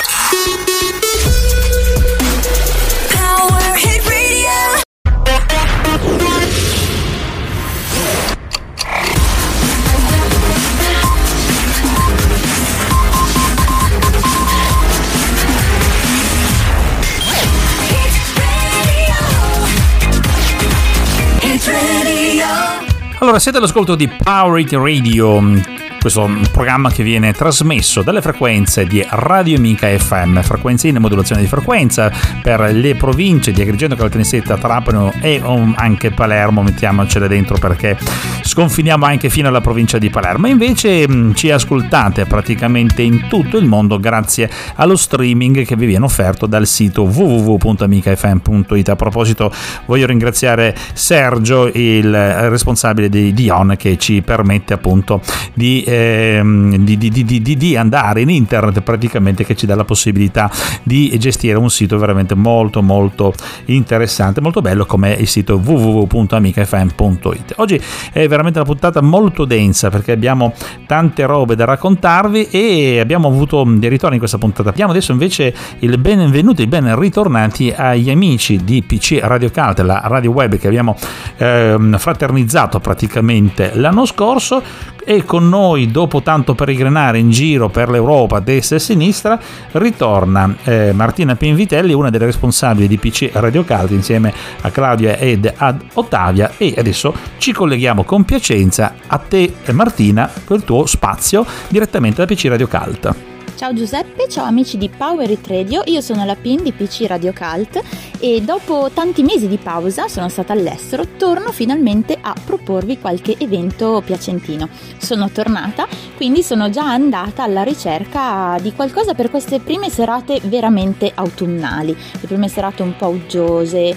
Allora, 23.21 23.37
siete 23.37 23.57
all'ascolto 23.57 23.95
di 23.95 24.07
Power 24.07 24.59
It 24.61 24.71
Radio 24.71 25.88
questo 25.99 26.29
programma 26.51 26.89
che 26.91 27.03
viene 27.03 27.33
trasmesso 27.33 28.01
dalle 28.01 28.21
frequenze 28.21 28.85
di 28.85 29.05
Radio 29.07 29.57
Amica 29.57 29.87
FM, 29.87 30.39
frequenze 30.39 30.87
in 30.87 30.97
modulazione 30.97 31.41
di 31.41 31.47
frequenza 31.47 32.11
per 32.41 32.71
le 32.73 32.95
province 32.95 33.51
di 33.51 33.61
Agrigento, 33.61 33.95
Caltanissetta, 33.95 34.57
Trapano 34.57 35.11
e 35.19 35.41
um, 35.43 35.73
anche 35.77 36.11
Palermo, 36.11 36.63
mettiamocele 36.63 37.27
dentro 37.27 37.57
perché 37.57 37.97
sconfiniamo 38.41 39.05
anche 39.05 39.29
fino 39.29 39.49
alla 39.49 39.61
provincia 39.61 39.97
di 39.97 40.09
Palermo. 40.09 40.47
Invece 40.47 41.07
mm, 41.07 41.33
ci 41.33 41.51
ascoltate 41.51 42.25
praticamente 42.25 43.01
in 43.01 43.27
tutto 43.27 43.57
il 43.57 43.65
mondo 43.65 43.99
grazie 43.99 44.49
allo 44.75 44.95
streaming 44.95 45.65
che 45.65 45.75
vi 45.75 45.85
viene 45.85 46.05
offerto 46.05 46.45
dal 46.45 46.65
sito 46.65 47.03
www.amicafm.it. 47.03 48.89
A 48.89 48.95
proposito, 48.95 49.51
voglio 49.85 50.05
ringraziare 50.05 50.75
Sergio, 50.93 51.69
il 51.73 52.11
responsabile 52.49 53.09
di 53.09 53.33
Dion, 53.33 53.75
che 53.77 53.97
ci 53.97 54.21
permette 54.21 54.73
appunto 54.73 55.21
di 55.53 55.83
ehm, 55.89 56.77
di, 56.77 56.97
di, 56.97 57.11
di, 57.11 57.41
di, 57.41 57.75
andare 57.75 58.21
in 58.21 58.29
internet 58.29 58.81
praticamente 58.81 59.43
che 59.43 59.55
ci 59.55 59.65
dà 59.65 59.75
la 59.75 59.85
possibilità 59.85 60.49
di 60.83 61.17
gestire 61.17 61.57
un 61.57 61.69
sito 61.69 61.97
veramente 61.97 62.35
molto 62.35 62.81
molto 62.81 63.33
interessante, 63.65 64.41
molto 64.41 64.61
bello 64.61 64.85
come 64.85 65.13
il 65.13 65.27
sito 65.27 65.59
www.amicafm.it. 65.63 67.53
Oggi 67.57 67.81
è 68.11 68.27
veramente 68.27 68.59
una 68.59 68.67
puntata 68.67 69.01
molto 69.01 69.45
densa 69.45 69.89
perché 69.89 70.11
abbiamo 70.11 70.53
tante 70.85 71.25
robe 71.25 71.55
da 71.55 71.65
raccontarvi 71.65 72.47
e 72.49 72.99
abbiamo 72.99 73.27
avuto 73.27 73.63
dei 73.63 73.89
ritorni 73.89 74.15
in 74.15 74.19
questa 74.19 74.37
puntata. 74.37 74.69
Abbiamo 74.69 74.91
adesso 74.91 75.11
invece 75.11 75.53
il 75.79 75.97
benvenuto, 75.97 76.61
i 76.61 76.67
ben 76.67 76.97
ritornati 76.99 77.73
agli 77.75 78.09
amici 78.09 78.63
di 78.63 78.83
PC 78.83 79.19
Radio 79.21 79.49
Cult, 79.51 79.79
la 79.79 80.01
radio 80.05 80.31
web 80.31 80.57
che 80.57 80.67
abbiamo 80.67 80.95
ehm, 81.37 81.97
fraternizzato 81.97 82.79
praticamente 82.79 83.71
l'anno 83.75 84.05
scorso 84.05 84.61
e 85.09 85.25
con 85.25 85.49
noi 85.49 85.89
dopo 85.89 86.21
tanto 86.21 86.53
peregrinare 86.53 87.17
in 87.17 87.31
giro 87.31 87.67
per 87.67 87.89
l'Europa 87.89 88.39
destra 88.39 88.75
e 88.75 88.79
sinistra 88.79 89.39
ritorna 89.71 90.55
eh, 90.63 90.91
Martina 90.93 91.35
Pinvitelli 91.35 91.93
una 91.93 92.11
delle 92.11 92.25
responsabili 92.25 92.87
di 92.87 92.99
PC 92.99 93.31
Radio 93.33 93.63
Caldo 93.63 93.95
insieme 93.95 94.31
a 94.61 94.69
Claudia 94.69 95.17
ed 95.17 95.51
ad 95.57 95.81
Ottavia 95.93 96.51
e 96.57 96.75
adesso 96.77 97.11
ci 97.39 97.51
colleghiamo 97.51 98.03
con 98.03 98.23
Piacenza 98.23 98.93
a 99.07 99.17
te 99.17 99.51
Martina 99.71 100.29
per 100.45 100.57
il 100.57 100.63
tuo 100.63 100.85
spazio 100.85 101.43
direttamente 101.69 102.23
da 102.23 102.31
PC 102.31 102.45
Radio 102.45 102.67
Caldo. 102.67 103.28
Ciao 103.59 103.73
Giuseppe, 103.73 104.29
ciao 104.29 104.45
amici 104.45 104.77
di 104.77 104.87
Power 104.87 105.29
It 105.29 105.45
Radio, 105.47 105.81
io 105.87 105.99
sono 105.99 106.23
la 106.23 106.37
PIN 106.37 106.63
di 106.63 106.71
PC 106.71 107.07
Radio 107.07 107.33
Cult 107.33 107.81
e 108.17 108.41
dopo 108.41 108.89
tanti 108.93 109.21
mesi 109.21 109.49
di 109.49 109.57
pausa, 109.57 110.07
sono 110.07 110.29
stata 110.29 110.53
all'estero, 110.53 111.05
torno 111.17 111.51
finalmente 111.51 112.17
a 112.21 112.33
proporvi 112.41 112.99
qualche 112.99 113.35
evento 113.37 114.01
piacentino. 114.05 114.69
Sono 114.97 115.29
tornata, 115.29 115.89
quindi 116.15 116.41
sono 116.41 116.69
già 116.69 116.89
andata 116.89 117.43
alla 117.43 117.63
ricerca 117.63 118.57
di 118.61 118.71
qualcosa 118.71 119.13
per 119.13 119.29
queste 119.29 119.59
prime 119.59 119.89
serate 119.89 120.39
veramente 120.45 121.11
autunnali, 121.13 121.91
le 121.93 122.27
prime 122.27 122.47
serate 122.47 122.81
un 122.81 122.95
po' 122.95 123.07
uggiose, 123.07 123.93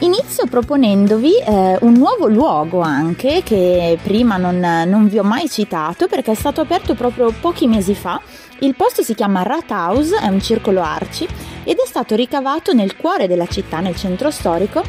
Inizio 0.00 0.46
proponendovi 0.46 1.38
eh, 1.38 1.78
un 1.80 1.94
nuovo 1.94 2.26
luogo 2.26 2.80
anche 2.80 3.42
che 3.42 3.96
prima 4.02 4.36
non, 4.36 4.58
non, 4.58 5.08
vi 5.08 5.18
ho 5.18 5.22
mai 5.22 5.48
citato 5.48 6.08
perché 6.08 6.32
è 6.32 6.34
stato 6.34 6.60
aperto 6.60 6.94
proprio 6.94 7.32
pochi 7.40 7.68
mesi 7.68 7.94
fa 7.94 8.20
il 8.60 8.74
posto 8.74 9.02
si 9.02 9.14
chiama 9.14 9.42
Rathaus, 9.42 10.12
è 10.12 10.28
un 10.28 10.40
circolo 10.40 10.82
arci 10.82 11.26
ed 11.64 11.76
è 11.76 11.86
stato 11.86 12.14
ricavato 12.14 12.72
nel 12.72 12.96
cuore 12.96 13.26
della 13.26 13.46
città, 13.46 13.80
nel 13.80 13.96
centro 13.96 14.30
storico, 14.30 14.82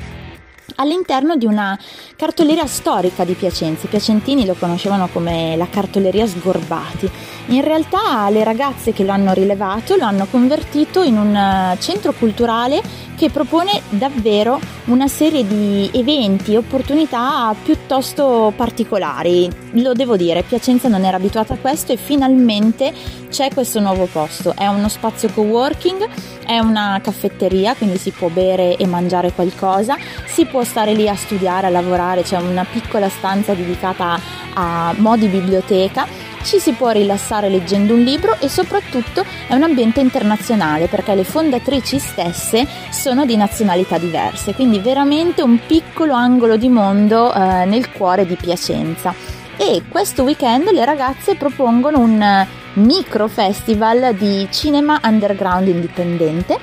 all'interno 0.76 1.36
di 1.36 1.46
una 1.46 1.78
cartoleria 2.16 2.66
storica 2.66 3.24
di 3.24 3.34
Piacenza. 3.34 3.86
I 3.86 3.90
piacentini 3.90 4.46
lo 4.46 4.56
conoscevano 4.58 5.08
come 5.12 5.56
la 5.56 5.68
cartoleria 5.70 6.26
Sgorbati. 6.26 7.10
In 7.48 7.62
realtà 7.64 8.30
le 8.30 8.44
ragazze 8.44 8.92
che 8.92 9.04
lo 9.04 9.12
hanno 9.12 9.34
rilevato 9.34 9.96
lo 9.96 10.06
hanno 10.06 10.26
convertito 10.30 11.04
in 11.04 11.18
un 11.18 11.36
eh, 11.36 11.78
centro 11.80 12.12
culturale 12.14 12.82
che 13.16 13.30
propone 13.30 13.82
davvero 13.90 14.60
una 14.86 15.08
serie 15.08 15.46
di 15.46 15.90
eventi 15.94 16.54
e 16.54 16.58
opportunità 16.58 17.56
piuttosto 17.64 18.52
particolari. 18.56 19.50
Lo 19.74 19.94
devo 19.94 20.18
dire, 20.18 20.44
Piacenza 20.44 20.88
non 20.88 21.06
era 21.06 21.18
abituata 21.18 21.54
a 21.54 21.58
questo 21.58 21.94
e 21.94 21.98
finalmente 21.98 22.94
c'è 23.30 23.50
questo 23.54 23.80
nuovo 23.80 24.06
posto. 24.06 24.54
È 24.56 24.68
uno 24.68 24.90
spazio 24.90 25.30
co-working, 25.30 26.08
è 26.46 26.60
una 26.60 27.00
caffetteria, 27.02 27.76
quindi 27.76 27.98
si 27.98 28.12
può 28.12 28.28
bere 28.30 28.76
e 28.76 28.86
mangiare 28.86 29.32
qualcosa, 29.32 29.98
si 30.26 30.46
può 30.46 30.55
stare 30.64 30.94
lì 30.94 31.10
a 31.10 31.16
studiare, 31.16 31.68
a 31.68 31.70
lavorare, 31.70 32.24
c'è 32.24 32.38
una 32.38 32.66
piccola 32.66 33.10
stanza 33.10 33.54
dedicata 33.54 34.20
a 34.54 34.94
modi 34.98 35.28
biblioteca 35.28 36.08
ci 36.46 36.60
si 36.60 36.74
può 36.74 36.92
rilassare 36.92 37.50
leggendo 37.50 37.96
un 37.96 38.02
libro 38.02 38.38
e 38.40 38.48
soprattutto 38.50 39.26
è 39.48 39.56
un 39.56 39.64
ambiente 39.64 40.00
internazionale 40.00 40.86
perché 40.86 41.16
le 41.16 41.24
fondatrici 41.24 41.98
stesse 41.98 42.68
sono 42.92 43.26
di 43.26 43.36
nazionalità 43.36 43.98
diverse, 43.98 44.54
quindi 44.54 44.80
veramente 44.80 45.42
un 45.42 45.60
piccolo 45.66 46.14
angolo 46.14 46.56
di 46.56 46.70
mondo 46.70 47.34
eh, 47.34 47.66
nel 47.66 47.92
cuore 47.92 48.28
di 48.28 48.36
Piacenza. 48.36 49.14
E 49.58 49.84
questo 49.90 50.22
weekend 50.22 50.70
le 50.70 50.86
ragazze 50.86 51.36
propongono 51.36 51.98
un 51.98 52.46
micro 52.74 53.28
festival 53.28 54.14
di 54.14 54.48
cinema 54.52 55.00
underground 55.04 55.68
indipendente 55.68 56.60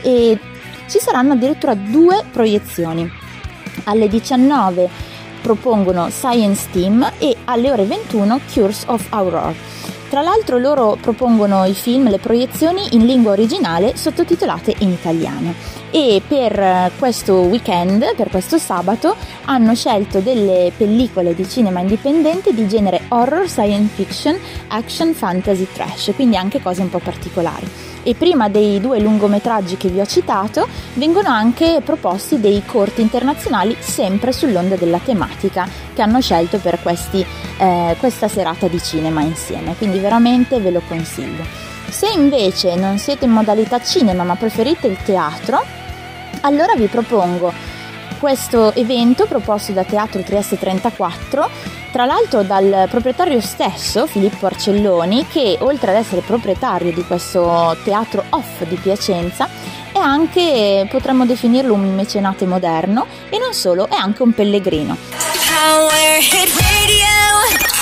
e 0.00 0.38
ci 0.86 1.00
saranno 1.00 1.32
addirittura 1.32 1.74
due 1.74 2.22
proiezioni. 2.30 3.22
Alle 3.84 4.08
19 4.08 4.88
propongono 5.40 6.08
Science 6.10 6.68
Team 6.70 7.06
e 7.18 7.36
alle 7.44 7.70
ore 7.70 7.84
21 7.84 8.40
Cures 8.52 8.84
of 8.86 9.06
Aurora. 9.10 9.52
tra 10.08 10.22
l'altro 10.22 10.58
loro 10.58 10.96
propongono 11.00 11.64
i 11.64 11.74
film, 11.74 12.08
le 12.08 12.18
proiezioni 12.18 12.94
in 12.94 13.04
lingua 13.04 13.32
originale 13.32 13.96
sottotitolate 13.96 14.74
in 14.78 14.90
italiano 14.90 15.83
e 15.96 16.20
per 16.26 16.90
questo 16.98 17.34
weekend, 17.42 18.16
per 18.16 18.28
questo 18.28 18.58
sabato, 18.58 19.14
hanno 19.44 19.76
scelto 19.76 20.18
delle 20.18 20.72
pellicole 20.76 21.36
di 21.36 21.48
cinema 21.48 21.78
indipendente 21.78 22.52
di 22.52 22.66
genere 22.66 23.02
horror, 23.10 23.48
science 23.48 23.92
fiction, 23.94 24.36
action, 24.68 25.14
fantasy, 25.14 25.68
trash, 25.72 26.10
quindi 26.16 26.36
anche 26.36 26.60
cose 26.60 26.82
un 26.82 26.90
po' 26.90 26.98
particolari. 26.98 27.70
E 28.02 28.16
prima 28.16 28.48
dei 28.48 28.80
due 28.80 28.98
lungometraggi 28.98 29.76
che 29.76 29.88
vi 29.88 30.00
ho 30.00 30.04
citato, 30.04 30.66
vengono 30.94 31.28
anche 31.28 31.80
proposti 31.84 32.40
dei 32.40 32.64
corti 32.66 33.00
internazionali 33.00 33.76
sempre 33.78 34.32
sull'onda 34.32 34.74
della 34.74 34.98
tematica 34.98 35.68
che 35.94 36.02
hanno 36.02 36.20
scelto 36.20 36.58
per 36.58 36.80
questi, 36.82 37.24
eh, 37.58 37.94
questa 38.00 38.26
serata 38.26 38.66
di 38.66 38.80
cinema 38.82 39.20
insieme, 39.20 39.76
quindi 39.76 40.00
veramente 40.00 40.58
ve 40.58 40.72
lo 40.72 40.82
consiglio. 40.88 41.44
Se 41.88 42.08
invece 42.08 42.74
non 42.74 42.98
siete 42.98 43.26
in 43.26 43.30
modalità 43.30 43.80
cinema 43.80 44.24
ma 44.24 44.34
preferite 44.34 44.88
il 44.88 44.96
teatro, 45.04 45.82
allora 46.42 46.74
vi 46.76 46.86
propongo 46.86 47.52
questo 48.18 48.74
evento 48.74 49.26
proposto 49.26 49.72
da 49.72 49.84
Teatro 49.84 50.22
Trieste 50.22 50.58
34, 50.58 51.50
tra 51.92 52.06
l'altro 52.06 52.42
dal 52.42 52.86
proprietario 52.90 53.40
stesso, 53.40 54.06
Filippo 54.06 54.46
Arcelloni, 54.46 55.26
che 55.26 55.58
oltre 55.60 55.90
ad 55.90 55.96
essere 55.98 56.22
proprietario 56.22 56.92
di 56.92 57.04
questo 57.04 57.76
teatro 57.84 58.24
off 58.30 58.62
di 58.64 58.76
Piacenza, 58.76 59.46
è 59.92 59.98
anche, 59.98 60.86
potremmo 60.90 61.26
definirlo 61.26 61.74
un 61.74 61.94
mecenate 61.94 62.46
moderno 62.46 63.06
e 63.28 63.38
non 63.38 63.52
solo, 63.52 63.88
è 63.88 63.94
anche 63.94 64.22
un 64.22 64.32
pellegrino. 64.32 64.96
Power 65.46 66.18
Hit 66.18 66.60
Radio. 66.60 67.73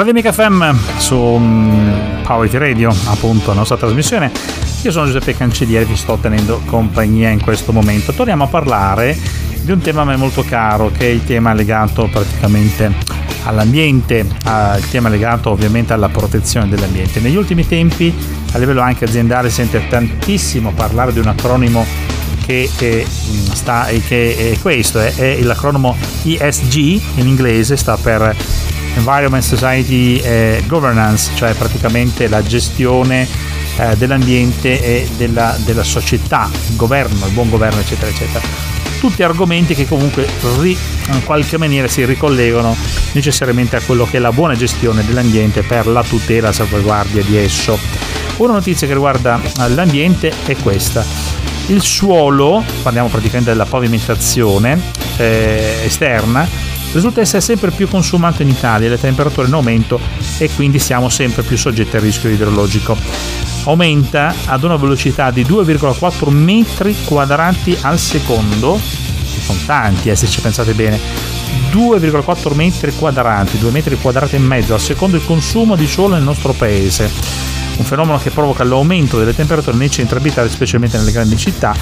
Radio 0.00 0.14
Mica 0.14 0.32
FM 0.32 0.96
su 0.96 1.14
um, 1.14 2.22
Radio, 2.24 2.88
appunto, 3.08 3.48
la 3.48 3.56
nostra 3.56 3.76
trasmissione. 3.76 4.32
Io 4.80 4.90
sono 4.90 5.04
Giuseppe 5.04 5.36
Cancelliere, 5.36 5.84
vi 5.84 5.94
sto 5.94 6.16
tenendo 6.16 6.62
compagnia 6.64 7.28
in 7.28 7.42
questo 7.42 7.70
momento. 7.70 8.14
Torniamo 8.14 8.44
a 8.44 8.46
parlare 8.46 9.14
di 9.60 9.70
un 9.70 9.78
tema 9.80 10.00
a 10.00 10.04
me 10.06 10.16
molto 10.16 10.42
caro, 10.42 10.90
che 10.90 11.00
è 11.00 11.10
il 11.10 11.22
tema 11.24 11.52
legato 11.52 12.08
praticamente 12.10 12.90
all'ambiente, 13.44 14.20
il 14.20 14.88
tema 14.88 15.10
legato 15.10 15.50
ovviamente 15.50 15.92
alla 15.92 16.08
protezione 16.08 16.66
dell'ambiente. 16.70 17.20
Negli 17.20 17.36
ultimi 17.36 17.68
tempi, 17.68 18.10
a 18.52 18.56
livello 18.56 18.80
anche 18.80 19.04
aziendale, 19.04 19.50
sente 19.50 19.86
tantissimo 19.86 20.72
parlare 20.72 21.12
di 21.12 21.18
un 21.18 21.26
acronimo 21.26 21.84
che 22.46 22.70
è, 22.78 23.04
mm, 23.04 23.52
sta, 23.52 23.86
che 24.06 24.52
è 24.52 24.58
questo, 24.60 24.98
è, 24.98 25.14
è 25.14 25.42
l'acronimo 25.42 25.94
ESG 26.22 27.02
in 27.16 27.26
inglese, 27.26 27.76
sta 27.76 27.98
per 27.98 28.34
Environment 28.96 29.42
Society 29.42 30.18
eh, 30.18 30.62
Governance, 30.66 31.30
cioè 31.34 31.54
praticamente 31.54 32.28
la 32.28 32.42
gestione 32.42 33.26
eh, 33.76 33.96
dell'ambiente 33.96 34.80
e 34.82 35.08
della, 35.16 35.56
della, 35.64 35.84
società, 35.84 36.50
il 36.68 36.76
governo, 36.76 37.26
il 37.26 37.32
buon 37.32 37.48
governo, 37.48 37.80
eccetera, 37.80 38.10
eccetera. 38.10 38.44
Tutti 38.98 39.22
argomenti 39.22 39.74
che 39.74 39.86
comunque 39.88 40.26
ri, 40.58 40.76
in 41.12 41.24
qualche 41.24 41.56
maniera 41.56 41.88
si 41.88 42.04
ricollegano 42.04 42.76
necessariamente 43.12 43.76
a 43.76 43.80
quello 43.80 44.04
che 44.04 44.18
è 44.18 44.20
la 44.20 44.32
buona 44.32 44.54
gestione 44.54 45.04
dell'ambiente 45.04 45.62
per 45.62 45.86
la 45.86 46.02
tutela 46.02 46.38
e 46.38 46.40
la 46.40 46.52
salvaguardia 46.52 47.22
di 47.22 47.36
esso. 47.36 47.78
Una 48.36 48.54
notizia 48.54 48.86
che 48.86 48.92
riguarda 48.92 49.40
l'ambiente 49.68 50.32
è 50.44 50.54
questa. 50.56 51.04
Il 51.66 51.82
suolo, 51.82 52.64
parliamo 52.82 53.08
praticamente 53.08 53.50
della 53.50 53.64
pavimentazione 53.64 54.78
eh, 55.16 55.82
esterna, 55.84 56.46
risulta 56.92 57.20
essere 57.20 57.40
sempre 57.40 57.70
più 57.70 57.88
consumato 57.88 58.42
in 58.42 58.48
Italia, 58.48 58.88
le 58.88 58.98
temperature 58.98 59.46
in 59.46 59.52
aumento 59.52 60.00
e 60.38 60.50
quindi 60.54 60.78
siamo 60.78 61.08
sempre 61.08 61.42
più 61.42 61.56
soggetti 61.56 61.96
al 61.96 62.02
rischio 62.02 62.28
idrologico. 62.28 62.96
Aumenta 63.64 64.34
ad 64.46 64.64
una 64.64 64.76
velocità 64.76 65.30
di 65.30 65.44
2,4 65.44 66.30
metri 66.30 66.96
quadrati 67.04 67.76
al 67.82 67.98
secondo, 67.98 68.80
sono 69.40 69.58
tanti 69.66 70.08
eh, 70.08 70.16
se 70.16 70.26
ci 70.26 70.40
pensate 70.40 70.72
bene, 70.72 70.98
2,4 71.70 72.54
metri 72.54 72.92
quadrati, 72.94 73.58
2 73.58 73.70
metri 73.70 73.96
quadrati 73.96 74.36
e 74.36 74.40
mezzo 74.40 74.74
al 74.74 74.80
secondo 74.80 75.16
il 75.16 75.24
consumo 75.24 75.76
di 75.76 75.86
suolo 75.86 76.14
nel 76.14 76.24
nostro 76.24 76.52
paese. 76.52 77.10
Un 77.76 77.84
fenomeno 77.84 78.18
che 78.18 78.30
provoca 78.30 78.64
l'aumento 78.64 79.18
delle 79.18 79.34
temperature 79.34 79.76
nei 79.76 79.90
centri 79.90 80.18
abitati, 80.18 80.50
specialmente 80.50 80.98
nelle 80.98 81.12
grandi 81.12 81.36
città, 81.36 81.74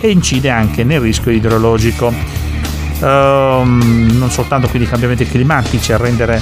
e 0.00 0.10
incide 0.10 0.48
anche 0.48 0.84
nel 0.84 1.00
rischio 1.00 1.30
idrologico 1.30 2.51
ehm, 3.02 4.16
non 4.16 4.30
soltanto 4.30 4.68
quindi 4.68 4.86
i 4.86 4.90
cambiamenti 4.90 5.26
climatici 5.26 5.92
a 5.92 5.96
rendere 5.96 6.40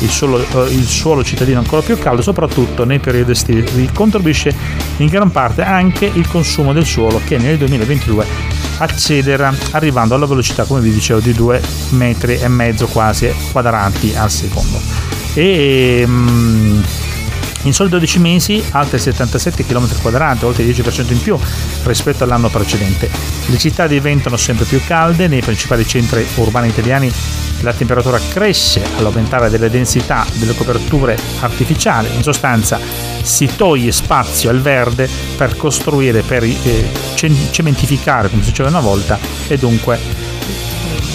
il 0.00 0.08
suolo, 0.08 0.38
eh, 0.38 0.72
il 0.72 0.86
suolo, 0.86 1.24
cittadino 1.24 1.58
ancora 1.58 1.82
più 1.82 1.98
caldo, 1.98 2.22
soprattutto 2.22 2.84
nei 2.84 2.98
periodi 2.98 3.32
estivi. 3.32 3.90
Contribuisce 3.92 4.54
in 4.98 5.06
gran 5.06 5.30
parte 5.30 5.62
anche 5.62 6.10
il 6.12 6.26
consumo 6.28 6.72
del 6.72 6.86
suolo 6.86 7.20
che 7.24 7.38
nel 7.38 7.58
2022 7.58 8.26
accelera 8.78 9.52
arrivando 9.72 10.14
alla 10.14 10.26
velocità, 10.26 10.64
come 10.64 10.80
vi 10.80 10.92
dicevo, 10.92 11.20
di 11.20 11.32
2 11.32 11.60
metri 11.90 12.38
e 12.38 12.48
mezzo 12.48 12.86
quasi 12.86 13.32
quadrati 13.52 14.14
al 14.16 14.30
secondo. 14.30 14.80
E, 15.34 16.04
um, 16.06 16.82
in 17.62 17.72
soli 17.72 17.88
12 17.88 18.18
mesi 18.18 18.64
altri 18.70 18.98
77 18.98 19.64
km 19.64 20.00
quadrati, 20.00 20.44
oltre 20.44 20.62
il 20.62 20.70
10% 20.70 21.12
in 21.12 21.20
più 21.20 21.38
rispetto 21.84 22.24
all'anno 22.24 22.48
precedente. 22.48 23.10
Le 23.46 23.58
città 23.58 23.86
diventano 23.86 24.36
sempre 24.36 24.64
più 24.64 24.80
calde, 24.84 25.28
nei 25.28 25.40
principali 25.40 25.86
centri 25.86 26.26
urbani 26.36 26.68
italiani 26.68 27.12
la 27.62 27.72
temperatura 27.72 28.20
cresce 28.20 28.82
all'aumentare 28.96 29.50
delle 29.50 29.70
densità 29.70 30.24
delle 30.34 30.54
coperture 30.54 31.18
artificiali, 31.40 32.14
in 32.14 32.22
sostanza 32.22 32.78
si 33.22 33.50
toglie 33.56 33.92
spazio 33.92 34.50
al 34.50 34.60
verde 34.60 35.08
per 35.36 35.56
costruire, 35.56 36.22
per 36.22 36.44
eh, 36.44 36.90
cementificare 37.14 38.28
come 38.28 38.42
si 38.42 38.50
diceva 38.50 38.68
una 38.68 38.80
volta 38.80 39.18
e 39.48 39.58
dunque 39.58 40.27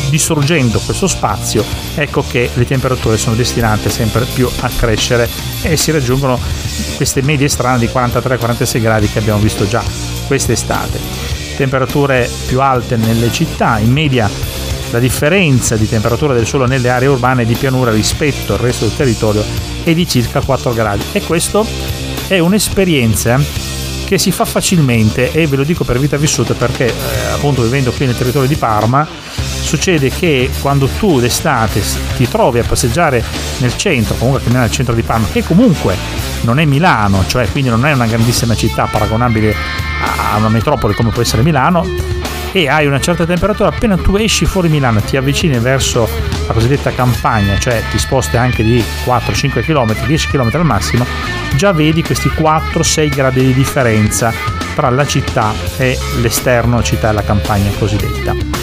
distruggendo 0.09 0.79
questo 0.79 1.07
spazio, 1.07 1.63
ecco 1.95 2.23
che 2.27 2.49
le 2.53 2.65
temperature 2.65 3.17
sono 3.17 3.35
destinate 3.35 3.89
sempre 3.89 4.25
più 4.25 4.49
a 4.61 4.69
crescere 4.69 5.29
e 5.61 5.77
si 5.77 5.91
raggiungono 5.91 6.39
queste 6.95 7.21
medie 7.21 7.49
strane 7.49 7.79
di 7.79 7.87
43-46 7.87 8.81
gradi 8.81 9.09
che 9.09 9.19
abbiamo 9.19 9.39
visto 9.39 9.67
già 9.67 9.83
quest'estate. 10.27 10.99
Temperature 11.55 12.29
più 12.47 12.61
alte 12.61 12.95
nelle 12.95 13.31
città, 13.31 13.79
in 13.79 13.91
media 13.91 14.29
la 14.93 14.99
differenza 14.99 15.75
di 15.75 15.89
temperatura 15.89 16.35
del 16.35 16.45
suolo 16.45 16.67
nelle 16.67 16.89
aree 16.89 17.07
urbane 17.07 17.45
di 17.45 17.55
pianura 17.55 17.91
rispetto 17.91 18.53
al 18.53 18.59
resto 18.59 18.85
del 18.85 18.95
territorio 18.95 19.43
è 19.83 19.91
di 19.93 20.07
circa 20.07 20.39
4 20.39 20.71
gradi 20.71 21.03
e 21.13 21.21
questo 21.23 21.65
è 22.27 22.37
un'esperienza 22.37 23.39
che 24.05 24.19
si 24.19 24.31
fa 24.31 24.45
facilmente 24.45 25.31
e 25.31 25.47
ve 25.47 25.55
lo 25.55 25.63
dico 25.63 25.83
per 25.83 25.97
vita 25.97 26.17
vissuta 26.17 26.53
perché 26.53 26.85
eh, 26.85 26.93
appunto 27.33 27.63
vivendo 27.63 27.91
qui 27.91 28.05
nel 28.05 28.15
territorio 28.15 28.47
di 28.47 28.55
Parma 28.55 29.07
succede 29.63 30.09
che 30.09 30.49
quando 30.61 30.87
tu 30.99 31.19
d'estate 31.19 31.81
ti 32.15 32.27
trovi 32.27 32.59
a 32.59 32.63
passeggiare 32.63 33.23
nel 33.57 33.75
centro, 33.75 34.15
comunque 34.15 34.39
a 34.39 34.43
camminare 34.43 34.67
al 34.67 34.73
centro 34.73 34.93
di 34.93 35.01
Parma, 35.01 35.27
che 35.31 35.43
comunque 35.43 35.95
non 36.41 36.59
è 36.59 36.65
Milano, 36.65 37.23
cioè 37.27 37.49
quindi 37.49 37.69
non 37.69 37.85
è 37.85 37.93
una 37.93 38.05
grandissima 38.05 38.55
città 38.55 38.85
paragonabile 38.85 39.55
a 40.31 40.37
una 40.37 40.49
metropoli 40.49 40.93
come 40.93 41.09
può 41.09 41.21
essere 41.21 41.43
Milano, 41.43 41.85
e 42.51 42.69
hai 42.69 42.85
una 42.85 42.99
certa 42.99 43.25
temperatura, 43.25 43.69
appena 43.69 43.97
tu 43.97 44.15
esci 44.15 44.45
fuori 44.45 44.69
Milano 44.69 45.01
ti 45.01 45.17
avvicini 45.17 45.57
verso 45.57 46.07
la 46.45 46.53
cosiddetta 46.53 46.91
campagna, 46.91 47.57
cioè 47.57 47.81
ti 47.89 47.97
sposti 47.97 48.37
anche 48.37 48.63
di 48.63 48.83
4-5 49.05 49.63
km, 49.63 50.05
10 50.05 50.27
km 50.27 50.49
al 50.53 50.65
massimo, 50.65 51.05
già 51.55 51.71
vedi 51.71 52.03
questi 52.03 52.29
4-6 52.29 53.09
gradi 53.09 53.45
di 53.45 53.53
differenza 53.53 54.31
tra 54.75 54.89
la 54.91 55.05
città 55.05 55.51
e 55.77 55.97
l'esterno 56.21 56.83
città 56.83 57.09
e 57.09 57.13
la 57.13 57.23
campagna 57.23 57.71
cosiddetta. 57.77 58.62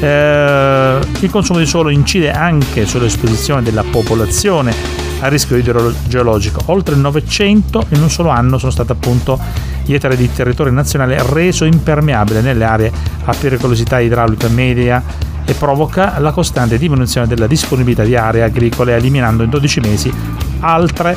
Eh, 0.00 0.98
il 1.20 1.30
consumo 1.30 1.58
di 1.58 1.66
suolo 1.66 1.90
incide 1.90 2.30
anche 2.30 2.86
sull'esposizione 2.86 3.62
della 3.62 3.84
popolazione 3.84 4.74
a 5.20 5.28
rischio 5.28 5.56
idrogeologico. 5.56 6.62
Oltre 6.66 6.94
il 6.94 7.00
900 7.00 7.86
in 7.90 8.02
un 8.02 8.10
solo 8.10 8.30
anno 8.30 8.58
sono 8.58 8.72
state 8.72 8.92
appunto 8.92 9.38
gli 9.84 9.92
ettari 9.92 10.16
di 10.16 10.32
territorio 10.32 10.72
nazionale 10.72 11.22
reso 11.30 11.64
impermeabile 11.64 12.40
nelle 12.40 12.64
aree 12.64 12.92
a 13.24 13.34
pericolosità 13.38 14.00
idraulica 14.00 14.48
media 14.48 15.02
e 15.44 15.52
provoca 15.54 16.18
la 16.18 16.30
costante 16.32 16.78
diminuzione 16.78 17.26
della 17.26 17.46
disponibilità 17.46 18.04
di 18.04 18.16
aree 18.16 18.42
agricole, 18.42 18.94
eliminando 18.94 19.42
in 19.42 19.50
12 19.50 19.80
mesi 19.80 20.12
altre 20.60 21.16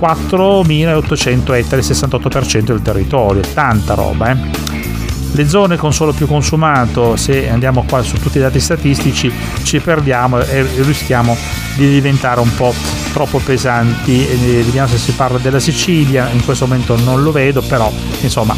4.800 0.00 1.54
ettari, 1.54 1.82
68% 1.82 2.60
del 2.60 2.80
territorio, 2.80 3.42
tanta 3.52 3.94
roba. 3.94 4.30
Eh? 4.30 4.59
Le 5.32 5.48
zone 5.48 5.76
con 5.76 5.92
suolo 5.92 6.12
più 6.12 6.26
consumato, 6.26 7.16
se 7.16 7.48
andiamo 7.48 7.84
qua 7.88 8.02
su 8.02 8.16
tutti 8.16 8.38
i 8.38 8.40
dati 8.40 8.58
statistici, 8.60 9.32
ci 9.62 9.80
perdiamo 9.80 10.40
e 10.40 10.66
rischiamo 10.82 11.36
di 11.76 11.88
diventare 11.88 12.40
un 12.40 12.54
po' 12.54 12.74
troppo 13.12 13.38
pesanti. 13.38 14.24
vediamo 14.24 14.88
se 14.88 14.98
si 14.98 15.12
parla 15.12 15.38
della 15.38 15.60
Sicilia, 15.60 16.28
in 16.30 16.44
questo 16.44 16.66
momento 16.66 16.96
non 16.98 17.22
lo 17.22 17.32
vedo, 17.32 17.62
però 17.62 17.90
insomma 18.20 18.56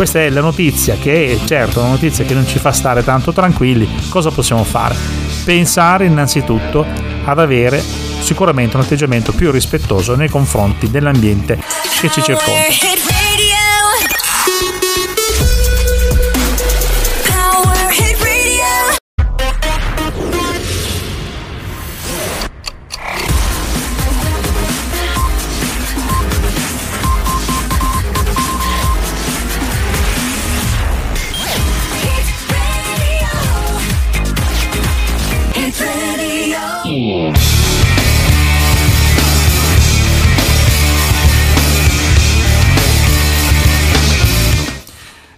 questa 0.00 0.20
è 0.20 0.30
la 0.30 0.40
notizia 0.40 0.96
che 0.98 1.26
è 1.26 1.46
certo 1.46 1.80
una 1.80 1.90
notizia 1.90 2.24
che 2.24 2.32
non 2.32 2.46
ci 2.46 2.58
fa 2.58 2.72
stare 2.72 3.04
tanto 3.04 3.34
tranquilli. 3.34 3.86
Cosa 4.08 4.30
possiamo 4.30 4.64
fare? 4.64 4.96
Pensare 5.44 6.06
innanzitutto 6.06 6.86
ad 7.24 7.38
avere 7.38 7.84
sicuramente 8.20 8.76
un 8.76 8.82
atteggiamento 8.82 9.32
più 9.32 9.50
rispettoso 9.50 10.14
nei 10.14 10.30
confronti 10.30 10.90
dell'ambiente 10.90 11.58
che 12.00 12.08
ci 12.08 12.22
circonda. 12.22 13.09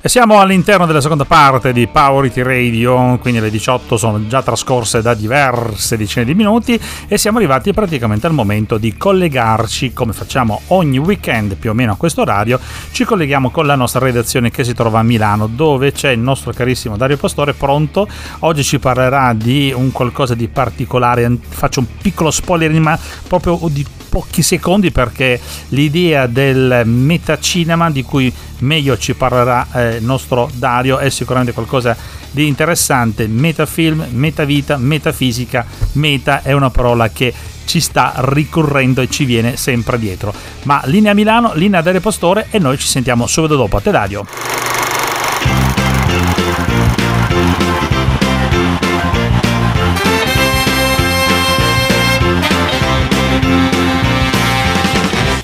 E 0.05 0.09
siamo 0.09 0.41
all'interno 0.41 0.85
della 0.85 1.01
seconda 1.01 1.25
parte 1.25 1.73
di 1.73 1.87
Power 1.87 2.25
It 2.25 2.37
Radio, 2.39 3.19
quindi 3.19 3.39
le 3.39 3.51
18 3.51 3.97
sono 3.97 4.27
già 4.27 4.43
trascorse 4.43 5.01
da 5.01 5.15
diverse 5.15 5.97
decine 5.97 6.25
di 6.25 6.35
minuti 6.35 6.77
e 7.07 7.17
siamo 7.17 7.39
arrivati 7.39 7.73
praticamente 7.73 8.27
al 8.27 8.33
momento 8.33 8.79
di 8.79 8.97
collegarci, 8.97 9.93
come 9.93 10.13
facciamo 10.13 10.63
ogni 10.69 10.99
weekend 10.99 11.55
più 11.55 11.71
o 11.71 11.73
meno 11.73 11.93
a 11.93 11.95
questo 11.95 12.23
orario, 12.23 12.59
ci 12.91 13.05
colleghiamo 13.05 13.51
con 13.51 13.65
la 13.65 13.77
nostra 13.77 14.01
redazione 14.01 14.51
che 14.51 14.65
si 14.65 14.75
trova 14.75 14.99
a 14.99 15.05
Milano, 15.05 15.47
dove 15.47 15.93
c'è 15.93 16.11
il 16.11 16.19
nostro 16.19 16.53
carissimo 16.53 16.97
Dario 16.97 17.17
Pastore 17.17 17.53
pronto. 17.53 18.09
Oggi 18.41 18.65
ci 18.65 18.81
parlerà 18.81 19.33
di 19.35 19.73
un 19.73 19.93
qualcosa 19.93 20.35
di 20.35 20.49
particolare, 20.49 21.31
faccio 21.49 21.79
un 21.79 21.87
piccolo 22.03 22.33
spoiler, 22.33 22.73
ma 22.81 22.99
proprio 23.29 23.57
di 23.71 23.87
pochi 24.13 24.43
secondi 24.43 24.91
perché 24.91 25.41
l'idea 25.69 26.27
del 26.27 26.83
metacinema 26.85 27.91
di 27.91 28.03
cui 28.03 28.31
meglio 28.59 28.99
ci 28.99 29.15
parlerà 29.15 29.67
eh, 29.73 29.97
il 29.97 30.05
nostro 30.05 30.51
Dario 30.53 30.99
è 30.99 31.09
sicuramente 31.09 31.55
qualcosa 31.55 31.97
di 32.31 32.47
interessante. 32.47 33.27
Metafilm, 33.27 34.09
metavita, 34.11 34.77
metafisica, 34.77 35.65
meta 35.93 36.43
è 36.43 36.53
una 36.53 36.69
parola 36.69 37.09
che 37.09 37.33
ci 37.65 37.81
sta 37.81 38.13
ricorrendo 38.17 39.01
e 39.01 39.09
ci 39.09 39.25
viene 39.25 39.57
sempre 39.57 39.99
dietro. 39.99 40.35
Ma 40.65 40.83
linea 40.85 41.15
Milano, 41.15 41.53
linea 41.55 41.81
Dario 41.81 42.01
Pastore 42.03 42.49
e 42.51 42.59
noi 42.59 42.77
ci 42.77 42.87
sentiamo 42.87 43.27
subito 43.27 43.57
dopo. 43.57 43.79
A 43.79 43.81
te 43.81 43.91
Dario. 43.91 44.82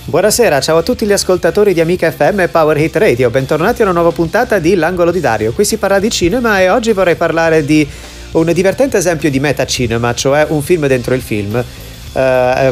Buonasera, 0.08 0.58
ciao 0.62 0.78
a 0.78 0.82
tutti 0.82 1.04
gli 1.04 1.12
ascoltatori 1.12 1.74
di 1.74 1.82
Amica 1.82 2.10
FM 2.10 2.40
e 2.40 2.48
Power 2.48 2.78
Hit 2.78 2.96
Radio, 2.96 3.28
bentornati 3.28 3.82
a 3.82 3.84
una 3.84 3.92
nuova 3.92 4.10
puntata 4.10 4.58
di 4.58 4.74
L'angolo 4.74 5.10
di 5.10 5.20
Dario. 5.20 5.52
Qui 5.52 5.66
si 5.66 5.76
parla 5.76 5.98
di 5.98 6.08
cinema 6.10 6.62
e 6.62 6.70
oggi 6.70 6.92
vorrei 6.92 7.14
parlare 7.14 7.62
di 7.62 7.86
un 8.30 8.50
divertente 8.54 8.96
esempio 8.96 9.28
di 9.28 9.38
metacinema, 9.38 10.14
cioè 10.14 10.46
un 10.48 10.62
film 10.62 10.86
dentro 10.86 11.12
il 11.12 11.20
film. 11.20 11.52
Uh, 11.52 12.18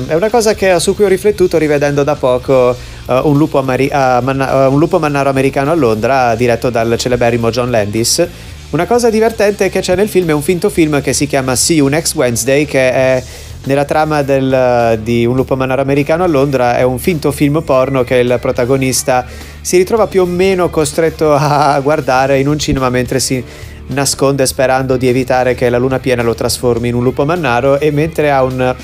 è 0.07 0.14
una 0.14 0.31
cosa 0.31 0.55
che, 0.55 0.81
su 0.81 0.94
cui 0.94 1.05
ho 1.05 1.09
riflettuto 1.09 1.59
rivedendo 1.59 2.05
da 2.05 2.14
poco 2.14 2.75
uh, 3.05 3.12
un, 3.29 3.37
lupo 3.37 3.59
Ameri- 3.59 3.90
uh, 3.92 4.22
manna- 4.22 4.68
un, 4.68 4.79
lupo 4.79 4.99
mannaro 4.99 5.29
americano 5.29 5.70
a 5.70 5.75
Londra, 5.75 6.35
diretto 6.37 6.70
dal 6.70 6.96
celeberrimo 6.96 7.51
John 7.51 7.70
Landis. 7.70 8.27
Una 8.70 8.87
cosa 8.87 9.11
divertente 9.11 9.68
che 9.68 9.81
c'è 9.81 9.94
nel 9.94 10.09
film 10.09 10.31
è 10.31 10.33
un 10.33 10.40
finto 10.42 10.70
film 10.70 11.03
che 11.03 11.12
si 11.12 11.27
chiama 11.27 11.55
See 11.55 11.77
You 11.77 11.88
Next 11.88 12.14
Wednesday, 12.14 12.64
che 12.64 12.90
è 12.90 13.22
nella 13.66 13.85
trama 13.85 14.22
del, 14.22 14.98
di 15.02 15.26
Un 15.26 15.35
lupo 15.35 15.57
mannaro 15.57 15.83
americano 15.83 16.24
a 16.24 16.26
Londra 16.26 16.76
è 16.76 16.83
un 16.83 16.98
finto 16.98 17.33
film 17.33 17.62
porno 17.62 18.05
che 18.05 18.16
il 18.16 18.38
protagonista 18.40 19.26
si 19.61 19.76
ritrova 19.76 20.07
più 20.07 20.22
o 20.22 20.26
meno 20.26 20.70
costretto 20.70 21.35
a 21.35 21.79
guardare 21.81 22.38
in 22.38 22.48
un 22.48 22.59
cinema 22.59 22.90
mentre 22.90 23.18
si 23.18 23.42
nasconde 23.88 24.46
sperando 24.46 24.96
di 24.96 25.09
evitare 25.09 25.55
che 25.55 25.68
la 25.68 25.79
luna 25.79 25.98
piena 25.98 26.22
lo 26.22 26.35
trasformi 26.35 26.88
in 26.88 26.94
un 26.94 27.02
lupo 27.02 27.24
mannaro 27.24 27.81
e 27.81 27.90
mentre 27.90 28.31
ha 28.31 28.42
un 28.44 28.74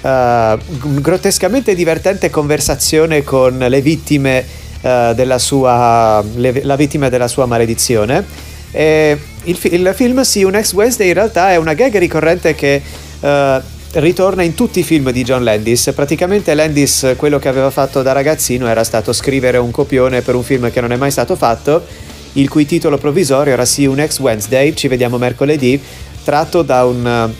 uh, 0.00 1.00
grottescamente 1.00 1.74
divertente 1.74 2.28
conversazione 2.28 3.24
con 3.24 3.56
le 3.56 3.80
vittime 3.80 4.44
uh, 4.82 5.14
della 5.14 5.38
sua 5.38 6.22
le, 6.34 6.60
la 6.62 6.76
vittima 6.76 7.08
della 7.08 7.28
sua 7.28 7.46
maledizione. 7.46 8.24
E 8.70 9.18
il, 9.44 9.58
il 9.62 9.92
film 9.94 10.20
See 10.20 10.42
You 10.42 10.50
Next 10.50 10.74
Wednesday 10.74 11.08
in 11.08 11.14
realtà 11.14 11.52
è 11.52 11.56
una 11.56 11.72
gag 11.72 11.96
ricorrente 11.96 12.54
che 12.54 12.82
uh, 13.20 13.74
ritorna 13.96 14.42
in 14.42 14.54
tutti 14.54 14.80
i 14.80 14.82
film 14.82 15.10
di 15.10 15.22
John 15.22 15.42
Landis. 15.42 15.92
Praticamente 15.94 16.52
Landis 16.54 17.14
quello 17.16 17.38
che 17.38 17.48
aveva 17.48 17.70
fatto 17.70 18.02
da 18.02 18.12
ragazzino 18.12 18.66
era 18.66 18.84
stato 18.84 19.12
scrivere 19.12 19.56
un 19.56 19.70
copione 19.70 20.20
per 20.20 20.34
un 20.34 20.42
film 20.42 20.70
che 20.70 20.80
non 20.80 20.92
è 20.92 20.96
mai 20.96 21.10
stato 21.10 21.34
fatto, 21.34 21.84
il 22.32 22.48
cui 22.48 22.66
titolo 22.66 22.98
provvisorio 22.98 23.54
era 23.54 23.64
See 23.64 23.84
You 23.84 23.94
Next 23.94 24.20
Wednesday, 24.20 24.74
ci 24.74 24.88
vediamo 24.88 25.16
mercoledì, 25.16 25.80
tratto 26.22 26.60
da, 26.60 26.84
un, 26.84 27.30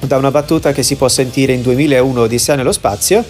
da 0.00 0.16
una 0.16 0.30
battuta 0.30 0.72
che 0.72 0.82
si 0.82 0.96
può 0.96 1.08
sentire 1.08 1.52
in 1.52 1.60
2001 1.60 2.20
Odissea 2.22 2.54
nello 2.54 2.72
spazio. 2.72 3.22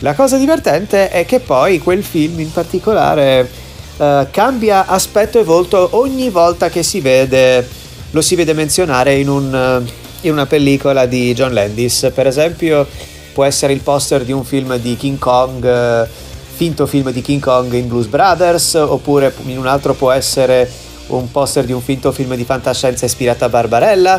La 0.00 0.14
cosa 0.14 0.36
divertente 0.36 1.10
è 1.10 1.24
che 1.24 1.38
poi 1.38 1.78
quel 1.78 2.02
film 2.02 2.40
in 2.40 2.50
particolare 2.50 3.48
uh, 3.96 4.26
cambia 4.32 4.86
aspetto 4.86 5.38
e 5.38 5.44
volto 5.44 5.90
ogni 5.92 6.30
volta 6.30 6.68
che 6.68 6.82
si 6.82 7.00
vede, 7.00 7.66
lo 8.10 8.20
si 8.20 8.34
vede 8.34 8.52
menzionare 8.54 9.14
in 9.14 9.28
un... 9.28 10.02
In 10.24 10.32
una 10.32 10.46
pellicola 10.46 11.04
di 11.04 11.34
John 11.34 11.52
Landis. 11.52 12.10
Per 12.14 12.26
esempio, 12.26 12.86
può 13.34 13.44
essere 13.44 13.74
il 13.74 13.80
poster 13.80 14.24
di 14.24 14.32
un 14.32 14.42
film 14.42 14.74
di 14.78 14.96
King 14.96 15.18
Kong, 15.18 15.62
eh, 15.62 16.08
finto 16.54 16.86
film 16.86 17.10
di 17.10 17.20
King 17.20 17.42
Kong 17.42 17.70
in 17.74 17.88
Blues 17.88 18.06
Brothers, 18.06 18.72
oppure 18.72 19.34
in 19.44 19.58
un 19.58 19.66
altro 19.66 19.92
può 19.92 20.10
essere 20.10 20.70
un 21.08 21.30
poster 21.30 21.64
di 21.66 21.72
un 21.72 21.82
finto 21.82 22.10
film 22.10 22.36
di 22.36 22.44
fantascienza 22.44 23.04
ispirato 23.04 23.44
a 23.44 23.50
Barbarella. 23.50 24.18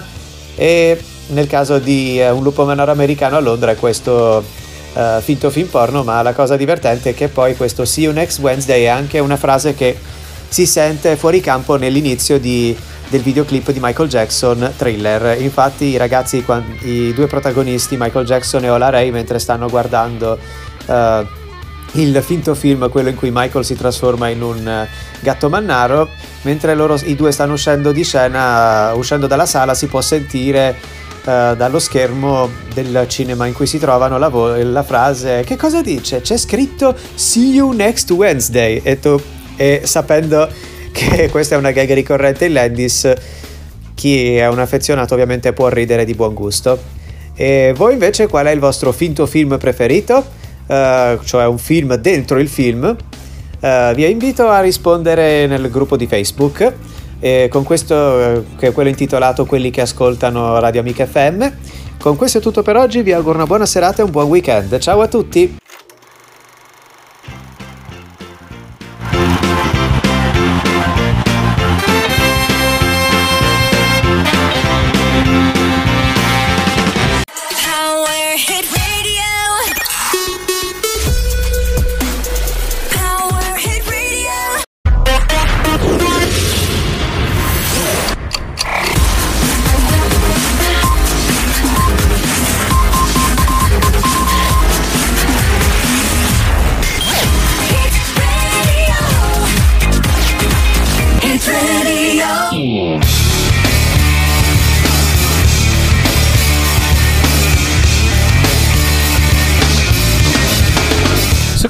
E 0.56 1.02
nel 1.30 1.48
caso 1.48 1.80
di 1.80 2.22
uh, 2.22 2.36
Un 2.36 2.44
lupo 2.44 2.66
manaro 2.66 2.92
americano 2.92 3.38
a 3.38 3.40
Londra 3.40 3.72
è 3.72 3.76
questo 3.76 4.44
uh, 4.94 5.22
finto 5.22 5.50
film 5.50 5.70
porno, 5.70 6.04
ma 6.04 6.22
la 6.22 6.34
cosa 6.34 6.56
divertente 6.56 7.10
è 7.10 7.14
che 7.16 7.30
poi 7.30 7.56
questo 7.56 7.84
See 7.84 8.04
you 8.04 8.14
next 8.14 8.38
Wednesday 8.38 8.84
è 8.84 8.88
anche 8.90 9.18
una 9.18 9.38
frase 9.38 9.74
che 9.74 9.98
si 10.48 10.68
sente 10.68 11.16
fuori 11.16 11.40
campo 11.40 11.78
nell'inizio 11.78 12.40
di 12.40 12.78
del 13.10 13.22
videoclip 13.22 13.72
di 13.72 13.80
Michael 13.82 14.10
Jackson 14.10 14.74
Thriller. 14.76 15.40
Infatti 15.42 15.86
i 15.86 15.98
ragazzi, 15.98 16.44
i 16.82 17.14
due 17.14 17.28
protagonisti, 17.28 17.98
Michael 17.98 18.26
Jackson 18.26 18.64
e 18.64 18.70
Ola 18.70 18.90
Ray, 18.90 19.12
mentre 19.12 19.40
stanno 19.40 19.68
guardando 19.68 20.38
uh, 20.86 21.26
il 21.94 22.22
finto 22.24 22.56
film, 22.56 22.90
quello 22.90 23.10
in 23.10 23.16
cui 23.16 23.30
Michael 23.32 23.64
si 23.64 23.76
trasforma 23.76 24.30
in 24.30 24.42
un 24.42 24.66
uh, 24.66 25.22
gatto 25.22 25.50
mannaro, 25.50 26.10
mentre 26.42 26.76
loro, 26.76 27.00
i 27.04 27.16
due 27.16 27.32
stanno 27.32 27.54
uscendo 27.54 27.92
di 27.92 28.04
scena, 28.04 28.94
uscendo 28.94 29.28
dalla 29.28 29.46
sala, 29.46 29.74
si 29.74 29.88
può 29.88 30.02
sentire 30.02 31.04
dallo 31.26 31.80
schermo 31.80 32.52
del 32.72 33.06
cinema 33.08 33.48
in 33.48 33.54
cui 33.54 33.66
si 33.66 33.80
trovano 33.80 34.20
la, 34.20 34.30
vo- 34.30 34.56
la, 34.62 34.84
frase 34.84 35.42
che 35.44 35.56
cosa 35.56 35.82
dice? 35.82 36.22
C'è 36.22 36.38
scritto 36.38 36.96
See 37.16 37.54
you 37.54 37.72
next 37.72 38.12
Wednesday 38.12 38.80
e 38.84 39.00
tu 39.00 39.20
e 39.56 39.82
sapendo 39.86 40.48
che 40.96 41.28
questa 41.30 41.56
è 41.56 41.58
una 41.58 41.72
gag 41.72 41.92
ricorrente 41.94 42.46
in 42.46 42.54
Landis, 42.54 43.14
chi 43.94 44.38
è 44.38 44.48
un 44.48 44.60
affezionato 44.60 45.14
ovviamente 45.14 45.52
può 45.52 45.68
ridere 45.68 46.06
di 46.06 46.14
buon 46.14 46.34
gusto. 46.34 46.80
E 47.36 47.74
voi 47.76 47.94
invece 47.94 48.28
qual 48.28 48.46
è 48.46 48.52
il 48.52 48.60
vostro 48.60 48.94
finto 48.94 49.26
film 49.26 49.58
preferito? 49.58 50.24
Uh, 50.68 51.22
cioè 51.24 51.46
un 51.46 51.58
film 51.58 51.94
dentro 51.96 52.40
il 52.40 52.48
film? 52.48 52.96
Uh, 53.60 53.94
vi 53.94 54.10
invito 54.10 54.48
a 54.48 54.62
rispondere 54.62 55.46
nel 55.48 55.70
gruppo 55.70 55.98
di 55.98 56.08
Facebook 56.08 56.74
e 57.20 57.48
con 57.50 57.64
questo 57.64 57.96
uh, 57.96 58.56
che 58.58 58.68
è 58.68 58.72
quello 58.72 58.90
intitolato 58.90 59.46
Quelli 59.46 59.70
che 59.70 59.82
ascoltano 59.82 60.58
Radio 60.60 60.80
Amica 60.80 61.06
FM. 61.06 61.46
Con 62.00 62.16
questo 62.16 62.38
è 62.38 62.42
tutto 62.42 62.62
per 62.62 62.78
oggi, 62.78 63.02
vi 63.02 63.12
auguro 63.12 63.36
una 63.36 63.48
buona 63.48 63.66
serata 63.66 64.02
e 64.02 64.06
un 64.06 64.12
buon 64.12 64.28
weekend. 64.28 64.78
Ciao 64.80 65.02
a 65.02 65.08
tutti! 65.08 65.58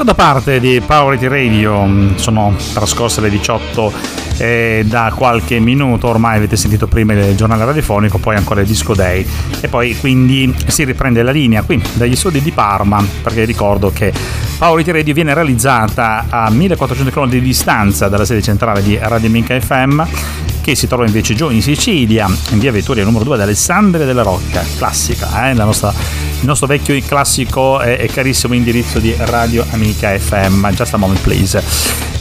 Seconda 0.05 0.23
parte 0.23 0.59
di 0.59 0.79
Powerity 0.85 1.27
Radio, 1.27 1.83
mm, 1.83 2.15
sono 2.17 2.55
trascorse 2.75 3.21
le 3.21 3.31
18 3.31 3.91
eh, 4.37 4.83
da 4.85 5.11
qualche 5.15 5.57
minuto, 5.57 6.07
ormai 6.07 6.37
avete 6.37 6.55
sentito 6.55 6.85
prima 6.85 7.13
il 7.13 7.35
giornale 7.35 7.65
radiofonico, 7.65 8.19
poi 8.19 8.35
ancora 8.35 8.61
il 8.61 8.67
disco 8.67 8.93
day 8.93 9.25
e 9.61 9.67
poi 9.67 9.97
quindi 9.97 10.53
si 10.67 10.83
riprende 10.83 11.23
la 11.23 11.31
linea 11.31 11.63
qui 11.63 11.81
dagli 11.93 12.15
studi 12.15 12.39
di 12.39 12.51
Parma, 12.51 13.03
perché 13.23 13.45
ricordo 13.45 13.89
che 13.91 14.13
Powerity 14.59 14.91
Radio 14.91 15.15
viene 15.15 15.33
realizzata 15.33 16.25
a 16.29 16.51
1400 16.51 17.11
km 17.11 17.29
di 17.29 17.41
distanza 17.41 18.07
dalla 18.07 18.25
sede 18.25 18.43
centrale 18.43 18.83
di 18.83 18.99
Radio 19.01 19.31
Minca 19.31 19.59
FM 19.59 20.03
che 20.65 20.73
si 20.73 20.87
trova 20.87 21.05
invece 21.05 21.35
giù 21.35 21.51
in 21.51 21.61
Sicilia, 21.61 22.27
in 22.49 22.57
via 22.57 22.71
Vettoria 22.71 23.03
numero 23.03 23.23
2 23.23 23.35
ad 23.35 23.41
Alessandria 23.41 24.03
della 24.03 24.23
Rocca, 24.23 24.65
classica, 24.77 25.47
eh? 25.47 25.53
nostra, 25.53 25.93
il 26.39 26.45
nostro 26.47 26.65
vecchio 26.65 26.99
classico 27.05 27.79
e, 27.79 28.09
carissimo 28.11 28.55
indirizzo 28.55 28.97
di 28.97 29.13
Radio 29.15 29.63
Amica 29.69 30.17
FM, 30.17 30.67
just 30.69 30.95
a 30.95 30.97
moment 30.97 31.21
please. 31.21 31.63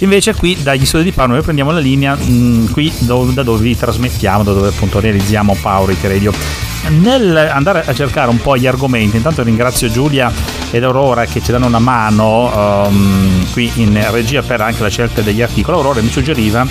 Invece 0.01 0.35
qui 0.35 0.63
dagli 0.63 0.85
studi 0.85 1.05
di 1.05 1.13
Parma 1.13 1.33
noi 1.33 1.43
prendiamo 1.43 1.71
la 1.71 1.79
linea 1.79 2.15
mh, 2.17 2.33
mm, 2.33 2.67
qui 2.67 2.93
dove, 2.99 3.33
da 3.33 3.43
dove 3.43 3.63
vi 3.63 3.79
trasmettiamo, 3.79 4.43
da 4.43 4.53
dove 4.53 4.69
appunto 4.69 5.01
realizziamo 5.01 5.57
Power 5.63 5.97
Radio. 6.03 6.31
Nel 7.01 7.35
andare 7.51 7.83
a 7.87 7.95
cercare 7.95 8.29
un 8.29 8.43
po' 8.43 8.59
gli 8.59 8.67
argomenti, 8.67 9.17
intanto 9.17 9.43
ringrazio 9.43 9.91
Giulia 9.91 10.31
ed 10.71 10.85
Aurora 10.85 11.25
che 11.25 11.43
ci 11.43 11.51
danno 11.51 11.65
una 11.65 11.79
mano 11.79 12.85
um, 12.89 13.51
qui 13.53 13.73
in 13.77 14.07
regia 14.11 14.43
per 14.43 14.61
anche 14.61 14.83
la 14.83 14.91
scelta 14.91 15.23
degli 15.23 15.41
articoli. 15.41 15.79
Aurora 15.79 16.03
mi 16.03 16.11
suggeriva 16.11 16.67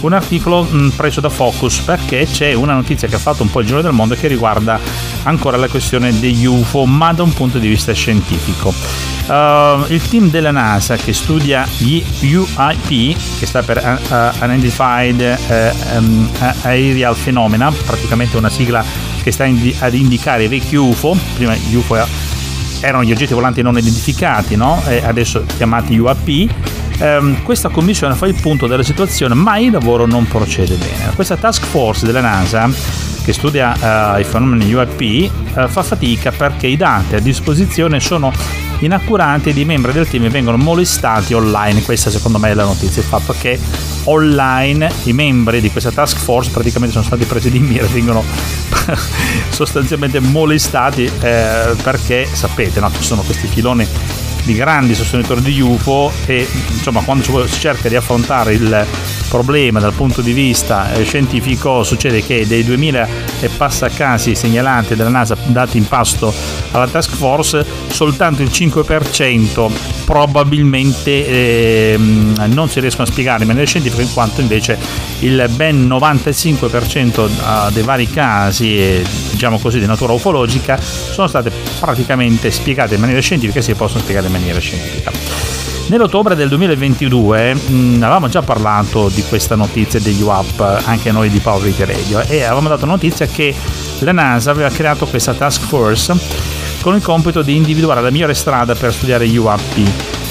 un 0.00 0.12
articolo 0.12 0.62
mh, 0.62 0.76
mm, 0.76 0.88
preso 0.90 1.20
da 1.20 1.28
Focus 1.28 1.80
perché 1.80 2.26
c'è 2.30 2.52
una 2.52 2.74
notizia 2.74 3.08
che 3.08 3.14
ha 3.14 3.18
fatto 3.18 3.42
un 3.42 3.50
po' 3.50 3.60
il 3.60 3.66
giro 3.66 3.82
del 3.82 3.92
mondo 3.92 4.14
che 4.14 4.28
riguarda 4.28 4.78
ancora 5.24 5.56
la 5.56 5.68
questione 5.68 6.18
degli 6.18 6.44
UFO 6.44 6.84
ma 6.86 7.12
da 7.12 7.22
un 7.22 7.32
punto 7.32 7.58
di 7.58 7.68
vista 7.68 7.92
scientifico. 7.92 8.72
Uh, 9.26 9.84
il 9.88 10.00
team 10.08 10.30
della 10.30 10.52
NASA 10.52 10.96
che 10.96 11.12
studia 11.12 11.66
gli 11.78 12.02
UIP, 12.20 13.16
che 13.38 13.46
sta 13.46 13.62
per 13.62 13.78
uh, 13.78 14.44
Unidentified 14.44 15.38
uh, 15.48 15.96
um, 15.96 16.30
Aerial 16.62 17.16
Phenomena, 17.16 17.72
praticamente 17.72 18.36
una 18.36 18.50
sigla 18.50 18.84
che 19.22 19.32
sta 19.32 19.44
indi- 19.44 19.74
ad 19.80 19.94
indicare 19.94 20.44
i 20.44 20.48
vecchi 20.48 20.76
UFO, 20.76 21.16
prima 21.34 21.54
gli 21.56 21.74
UFO 21.74 21.96
erano 22.80 23.02
gli 23.02 23.10
oggetti 23.10 23.34
volanti 23.34 23.62
non 23.62 23.76
identificati, 23.76 24.54
no? 24.54 24.80
adesso 25.02 25.44
chiamati 25.56 25.98
UAP, 25.98 26.48
ehm, 26.98 27.42
questa 27.42 27.68
commissione 27.68 28.14
fa 28.14 28.26
il 28.26 28.34
punto 28.34 28.66
della 28.66 28.82
situazione, 28.82 29.34
ma 29.34 29.58
il 29.58 29.70
lavoro 29.70 30.06
non 30.06 30.26
procede 30.26 30.76
bene. 30.76 31.12
Questa 31.14 31.36
task 31.36 31.64
force 31.64 32.06
della 32.06 32.20
NASA 32.20 32.68
che 33.26 33.32
studia 33.32 33.72
uh, 34.14 34.20
i 34.20 34.24
fenomeni 34.24 34.72
UAP 34.72 35.00
eh, 35.00 35.30
fa 35.66 35.82
fatica 35.82 36.30
perché 36.30 36.68
i 36.68 36.76
dati 36.76 37.16
a 37.16 37.18
disposizione 37.18 37.98
sono 37.98 38.32
inaccurati 38.78 39.48
ed 39.48 39.56
i 39.56 39.64
membri 39.64 39.90
del 39.90 40.08
team 40.08 40.28
vengono 40.28 40.56
molestati 40.56 41.34
online. 41.34 41.82
Questa 41.82 42.08
secondo 42.08 42.38
me 42.38 42.50
è 42.50 42.54
la 42.54 42.62
notizia, 42.62 43.02
il 43.02 43.08
fatto 43.08 43.34
che 43.36 43.58
online 44.04 44.88
i 45.04 45.12
membri 45.12 45.60
di 45.60 45.72
questa 45.72 45.90
task 45.90 46.18
force 46.18 46.50
praticamente 46.50 46.92
sono 46.92 47.04
stati 47.04 47.24
presi 47.24 47.50
di 47.50 47.58
mira 47.58 47.84
e 47.84 47.88
vengono 47.88 48.22
sostanzialmente 49.50 50.20
molestati 50.20 51.04
eh, 51.04 51.74
perché 51.82 52.28
sapete, 52.30 52.78
no, 52.78 52.92
ci 52.92 53.02
sono 53.02 53.22
questi 53.22 53.48
filoni 53.48 53.86
di 54.46 54.54
grandi 54.54 54.94
sostenitori 54.94 55.42
di 55.42 55.60
UFO 55.60 56.12
e 56.24 56.46
insomma 56.70 57.02
quando 57.02 57.24
si 57.46 57.58
cerca 57.58 57.88
di 57.88 57.96
affrontare 57.96 58.54
il 58.54 58.86
problema 59.28 59.80
dal 59.80 59.92
punto 59.92 60.22
di 60.22 60.32
vista 60.32 60.92
eh, 60.92 61.02
scientifico 61.02 61.82
succede 61.82 62.22
che 62.22 62.46
dei 62.46 62.62
2000 62.62 63.08
e 63.40 63.48
passa 63.48 63.88
casi 63.88 64.36
segnalanti 64.36 64.94
dalla 64.94 65.10
NASA 65.10 65.36
dati 65.46 65.78
in 65.78 65.88
pasto 65.88 66.32
alla 66.70 66.86
task 66.86 67.16
force 67.16 67.66
soltanto 67.88 68.42
il 68.42 68.50
5% 68.50 69.70
probabilmente 70.04 71.26
eh, 71.26 71.96
non 71.98 72.68
si 72.68 72.78
riescono 72.78 73.08
a 73.08 73.10
spiegare 73.10 73.40
in 73.40 73.48
maniera 73.48 73.66
scientifica 73.66 74.02
in 74.02 74.12
quanto 74.12 74.40
invece 74.40 74.78
il 75.20 75.50
ben 75.56 75.88
95% 75.88 77.28
ah, 77.42 77.70
dei 77.72 77.82
vari 77.82 78.08
casi 78.08 79.02
diciamo 79.36 79.58
così 79.58 79.78
di 79.78 79.86
natura 79.86 80.14
ufologica 80.14 80.80
sono 80.80 81.26
state 81.26 81.52
praticamente 81.78 82.50
spiegate 82.50 82.94
in 82.94 83.00
maniera 83.00 83.20
scientifica 83.20 83.58
e 83.58 83.62
si 83.62 83.74
possono 83.74 84.00
spiegare 84.00 84.26
in 84.26 84.32
maniera 84.32 84.58
scientifica. 84.58 85.12
Nell'ottobre 85.88 86.34
del 86.34 86.48
2022 86.48 87.54
mh, 87.54 88.02
avevamo 88.02 88.28
già 88.28 88.42
parlato 88.42 89.08
di 89.08 89.22
questa 89.22 89.54
notizia 89.54 90.00
degli 90.00 90.20
UAP, 90.20 90.82
anche 90.84 91.12
noi 91.12 91.28
di 91.28 91.38
Poverty 91.38 91.84
Radio, 91.84 92.20
e 92.22 92.42
avevamo 92.42 92.68
dato 92.68 92.86
notizia 92.86 93.26
che 93.26 93.54
la 94.00 94.10
NASA 94.10 94.50
aveva 94.50 94.68
creato 94.68 95.06
questa 95.06 95.32
task 95.34 95.62
force 95.62 96.14
con 96.80 96.96
il 96.96 97.02
compito 97.02 97.42
di 97.42 97.54
individuare 97.54 98.00
la 98.00 98.10
migliore 98.10 98.34
strada 98.34 98.74
per 98.74 98.92
studiare 98.92 99.28
gli 99.28 99.36
UAP, 99.36 99.60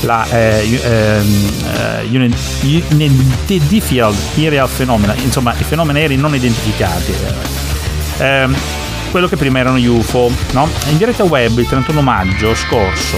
la 0.02 0.28
eh, 0.30 0.80
eh, 0.84 2.08
Unity 2.10 3.80
Field 3.80 4.16
Aerial 4.36 4.68
Phenomena, 4.68 5.16
insomma 5.16 5.54
i 5.58 5.64
fenomeni 5.64 6.00
aerei 6.00 6.18
non 6.18 6.36
identificati. 6.36 7.14
Eh, 8.18 8.85
quello 9.16 9.30
che 9.30 9.38
prima 9.38 9.60
erano 9.60 9.78
UFO. 9.78 10.30
No? 10.52 10.68
In 10.90 10.98
diretta 10.98 11.24
web 11.24 11.58
il 11.58 11.66
31 11.66 12.02
maggio 12.02 12.54
scorso 12.54 13.18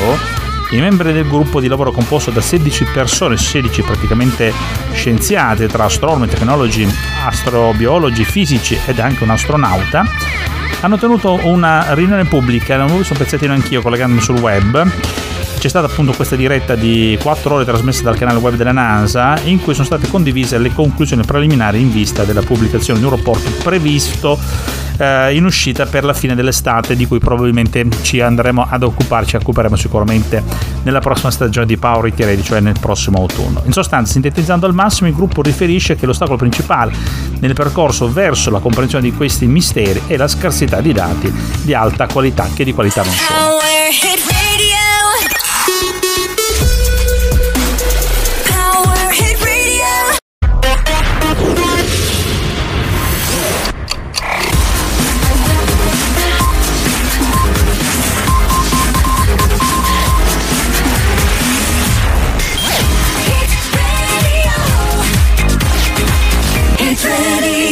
i 0.69 0.79
membri 0.79 1.11
del 1.11 1.27
gruppo 1.27 1.59
di 1.59 1.67
lavoro 1.67 1.91
composto 1.91 2.29
da 2.29 2.39
16 2.39 2.83
persone, 2.93 3.35
16 3.35 3.81
praticamente 3.81 4.53
scienziati 4.93 5.65
tra 5.65 5.85
astronomi, 5.85 6.27
tecnologi, 6.27 6.87
astrobiologi, 7.25 8.23
fisici 8.25 8.77
ed 8.85 8.99
anche 8.99 9.23
un 9.23 9.31
astronauta, 9.31 10.05
hanno 10.81 10.99
tenuto 10.99 11.39
una 11.47 11.91
riunione 11.95 12.25
pubblica, 12.25 12.83
ho 12.83 12.95
visto 12.95 13.13
un 13.13 13.19
pezzettino 13.19 13.53
anch'io 13.53 13.81
collegandomi 13.81 14.21
sul 14.21 14.37
web, 14.37 14.87
c'è 15.57 15.67
stata 15.67 15.87
appunto 15.87 16.11
questa 16.11 16.35
diretta 16.35 16.75
di 16.75 17.17
4 17.19 17.55
ore 17.55 17.65
trasmessa 17.65 18.03
dal 18.03 18.17
canale 18.17 18.37
web 18.37 18.53
della 18.53 18.71
NASA 18.71 19.39
in 19.45 19.59
cui 19.59 19.73
sono 19.73 19.85
state 19.85 20.07
condivise 20.09 20.59
le 20.59 20.71
conclusioni 20.71 21.23
preliminari 21.25 21.81
in 21.81 21.91
vista 21.91 22.23
della 22.23 22.43
pubblicazione 22.43 22.99
di 22.99 23.05
un 23.05 23.11
rapporto 23.11 23.49
previsto 23.63 24.37
eh, 24.97 25.35
in 25.35 25.45
uscita 25.45 25.85
per 25.85 26.03
la 26.03 26.13
fine 26.13 26.35
dell'estate 26.35 26.95
di 26.95 27.05
cui 27.05 27.19
probabilmente 27.19 27.85
ci 28.01 28.21
andremo 28.21 28.67
ad 28.69 28.83
occuparci, 28.83 29.35
occuperemo 29.35 29.75
sicuramente 29.75 30.43
nella 30.83 30.99
prossima 30.99 31.31
stagione 31.31 31.65
di 31.65 31.77
Power 31.77 32.11
Radio, 32.17 32.43
cioè 32.43 32.59
nel 32.59 32.77
prossimo 32.79 33.19
autunno. 33.19 33.61
In 33.65 33.71
sostanza, 33.71 34.13
sintetizzando 34.13 34.65
al 34.65 34.73
massimo, 34.73 35.07
il 35.07 35.15
gruppo 35.15 35.41
riferisce 35.41 35.95
che 35.95 36.05
l'ostacolo 36.05 36.37
principale 36.37 36.93
nel 37.39 37.53
percorso 37.53 38.11
verso 38.11 38.49
la 38.49 38.59
comprensione 38.59 39.03
di 39.03 39.15
questi 39.15 39.45
misteri 39.45 40.01
è 40.07 40.17
la 40.17 40.27
scarsità 40.27 40.81
di 40.81 40.93
dati 40.93 41.33
di 41.61 41.73
alta 41.73 42.07
qualità 42.07 42.47
che 42.53 42.63
di 42.63 42.73
qualità 42.73 43.03
non 43.03 43.13
sono. 43.13 44.36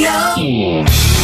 Radio. 0.06 1.15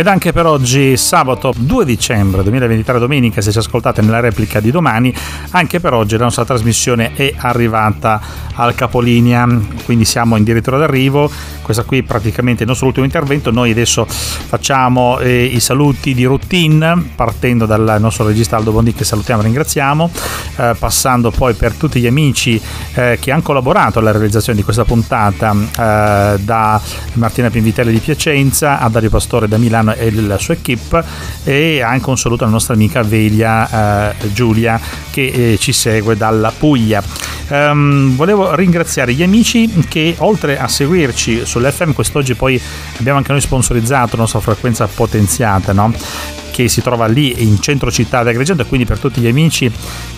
Ed 0.00 0.06
anche 0.06 0.32
per 0.32 0.46
oggi, 0.46 0.96
sabato 0.96 1.52
2 1.54 1.84
dicembre 1.84 2.42
2023, 2.42 2.98
domenica, 2.98 3.42
se 3.42 3.52
ci 3.52 3.58
ascoltate 3.58 4.00
nella 4.00 4.20
replica 4.20 4.58
di 4.58 4.70
domani, 4.70 5.14
anche 5.50 5.78
per 5.78 5.92
oggi 5.92 6.16
la 6.16 6.24
nostra 6.24 6.46
trasmissione 6.46 7.12
è 7.12 7.34
arrivata 7.36 8.48
al 8.54 8.74
capolinea, 8.74 9.46
quindi 9.84 10.06
siamo 10.06 10.36
addirittura 10.36 10.78
d'arrivo. 10.78 11.30
Questo 11.60 11.84
qui 11.84 11.98
è 11.98 12.02
praticamente 12.02 12.62
il 12.62 12.68
nostro 12.68 12.86
ultimo 12.86 13.04
intervento. 13.04 13.50
Noi 13.50 13.72
adesso 13.72 14.06
facciamo 14.06 15.18
eh, 15.18 15.44
i 15.44 15.60
saluti 15.60 16.14
di 16.14 16.24
routine, 16.24 17.10
partendo 17.14 17.66
dal 17.66 17.96
nostro 18.00 18.26
regista 18.26 18.56
Aldo 18.56 18.72
Bondi 18.72 18.94
che 18.94 19.04
salutiamo 19.04 19.42
e 19.42 19.44
ringraziamo, 19.44 20.10
eh, 20.56 20.74
passando 20.78 21.30
poi 21.30 21.52
per 21.52 21.74
tutti 21.74 22.00
gli 22.00 22.06
amici 22.06 22.60
eh, 22.94 23.18
che 23.20 23.30
hanno 23.30 23.42
collaborato 23.42 23.98
alla 23.98 24.12
realizzazione 24.12 24.58
di 24.58 24.64
questa 24.64 24.84
puntata, 24.84 25.52
eh, 25.52 26.38
da 26.40 26.80
Martina 27.14 27.50
Pinvitelli 27.50 27.92
di 27.92 27.98
Piacenza 27.98 28.80
a 28.80 28.88
Dario 28.88 29.10
Pastore 29.10 29.46
da 29.46 29.58
Milano 29.58 29.89
e 29.94 30.12
la 30.12 30.38
sua 30.38 30.54
equip 30.54 31.04
e 31.44 31.80
anche 31.80 32.08
un 32.08 32.18
saluto 32.18 32.44
alla 32.44 32.52
nostra 32.52 32.74
amica 32.74 33.02
Velia 33.02 34.10
eh, 34.10 34.32
Giulia 34.32 34.80
che 35.10 35.52
eh, 35.52 35.58
ci 35.58 35.72
segue 35.72 36.16
dalla 36.16 36.52
Puglia. 36.56 37.02
Um, 37.48 38.14
volevo 38.14 38.54
ringraziare 38.54 39.12
gli 39.12 39.24
amici 39.24 39.68
che 39.88 40.14
oltre 40.18 40.56
a 40.56 40.68
seguirci 40.68 41.44
sull'FM 41.44 41.90
quest'oggi 41.90 42.36
poi 42.36 42.60
abbiamo 42.98 43.18
anche 43.18 43.32
noi 43.32 43.40
sponsorizzato 43.40 44.14
la 44.14 44.22
nostra 44.22 44.38
frequenza 44.38 44.86
potenziata 44.86 45.72
no? 45.72 45.92
che 46.52 46.68
si 46.68 46.80
trova 46.80 47.06
lì 47.06 47.42
in 47.42 47.60
centro 47.60 47.90
città 47.90 48.22
di 48.22 48.28
Agrigento 48.28 48.64
quindi 48.66 48.86
per 48.86 49.00
tutti 49.00 49.20
gli 49.20 49.26
amici 49.26 49.68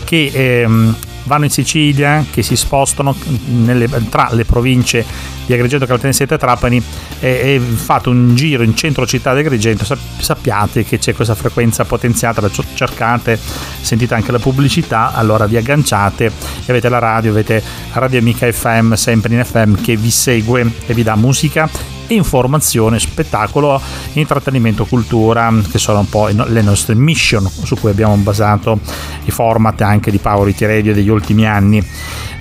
che 0.05 0.31
ehm, 0.31 0.95
vanno 1.25 1.45
in 1.45 1.51
Sicilia, 1.51 2.25
che 2.31 2.43
si 2.43 2.57
spostano 2.57 3.15
nelle, 3.47 3.89
tra 4.09 4.29
le 4.33 4.45
province 4.45 5.05
di 5.47 5.53
Agrigento, 5.53 5.87
Caltanissetta 5.87 6.35
e 6.35 6.39
Trapani 6.39 6.83
e 7.21 7.61
fate 7.61 8.09
un 8.09 8.35
giro 8.35 8.63
in 8.63 8.77
centro 8.77 9.07
città 9.07 9.33
di 9.35 9.41
Agrigento, 9.41 9.85
sappiate 10.19 10.85
che 10.85 10.99
c'è 10.99 11.15
questa 11.15 11.35
frequenza 11.35 11.85
potenziata, 11.85 12.41
la 12.41 12.51
cercate, 12.75 13.39
sentite 13.81 14.15
anche 14.15 14.33
la 14.33 14.39
pubblicità, 14.39 15.13
allora 15.15 15.47
vi 15.47 15.57
agganciate 15.57 16.27
e 16.27 16.31
avete 16.67 16.89
la 16.89 16.99
radio, 16.99 17.31
avete 17.31 17.63
Radio 17.93 18.19
Amica 18.19 18.51
FM, 18.51 18.93
sempre 18.95 19.35
in 19.35 19.45
FM, 19.45 19.75
che 19.83 19.97
vi 19.97 20.11
segue 20.11 20.71
e 20.87 20.95
vi 20.95 21.03
dà 21.03 21.17
musica 21.17 21.69
informazione, 22.15 22.99
spettacolo, 22.99 23.81
intrattenimento, 24.15 24.85
cultura, 24.85 25.53
che 25.71 25.79
sono 25.79 26.01
un 26.01 26.09
po' 26.09 26.29
le 26.29 26.63
nostre 26.63 26.95
mission 26.95 27.49
su 27.49 27.77
cui 27.77 27.91
abbiamo 27.91 28.15
basato 28.17 28.79
i 29.25 29.31
format 29.31 29.81
anche 29.81 30.11
di 30.11 30.19
Power 30.19 30.49
It 30.49 30.61
Radio 30.63 30.95
degli 30.95 31.09
ultimi 31.09 31.47
anni. 31.47 31.85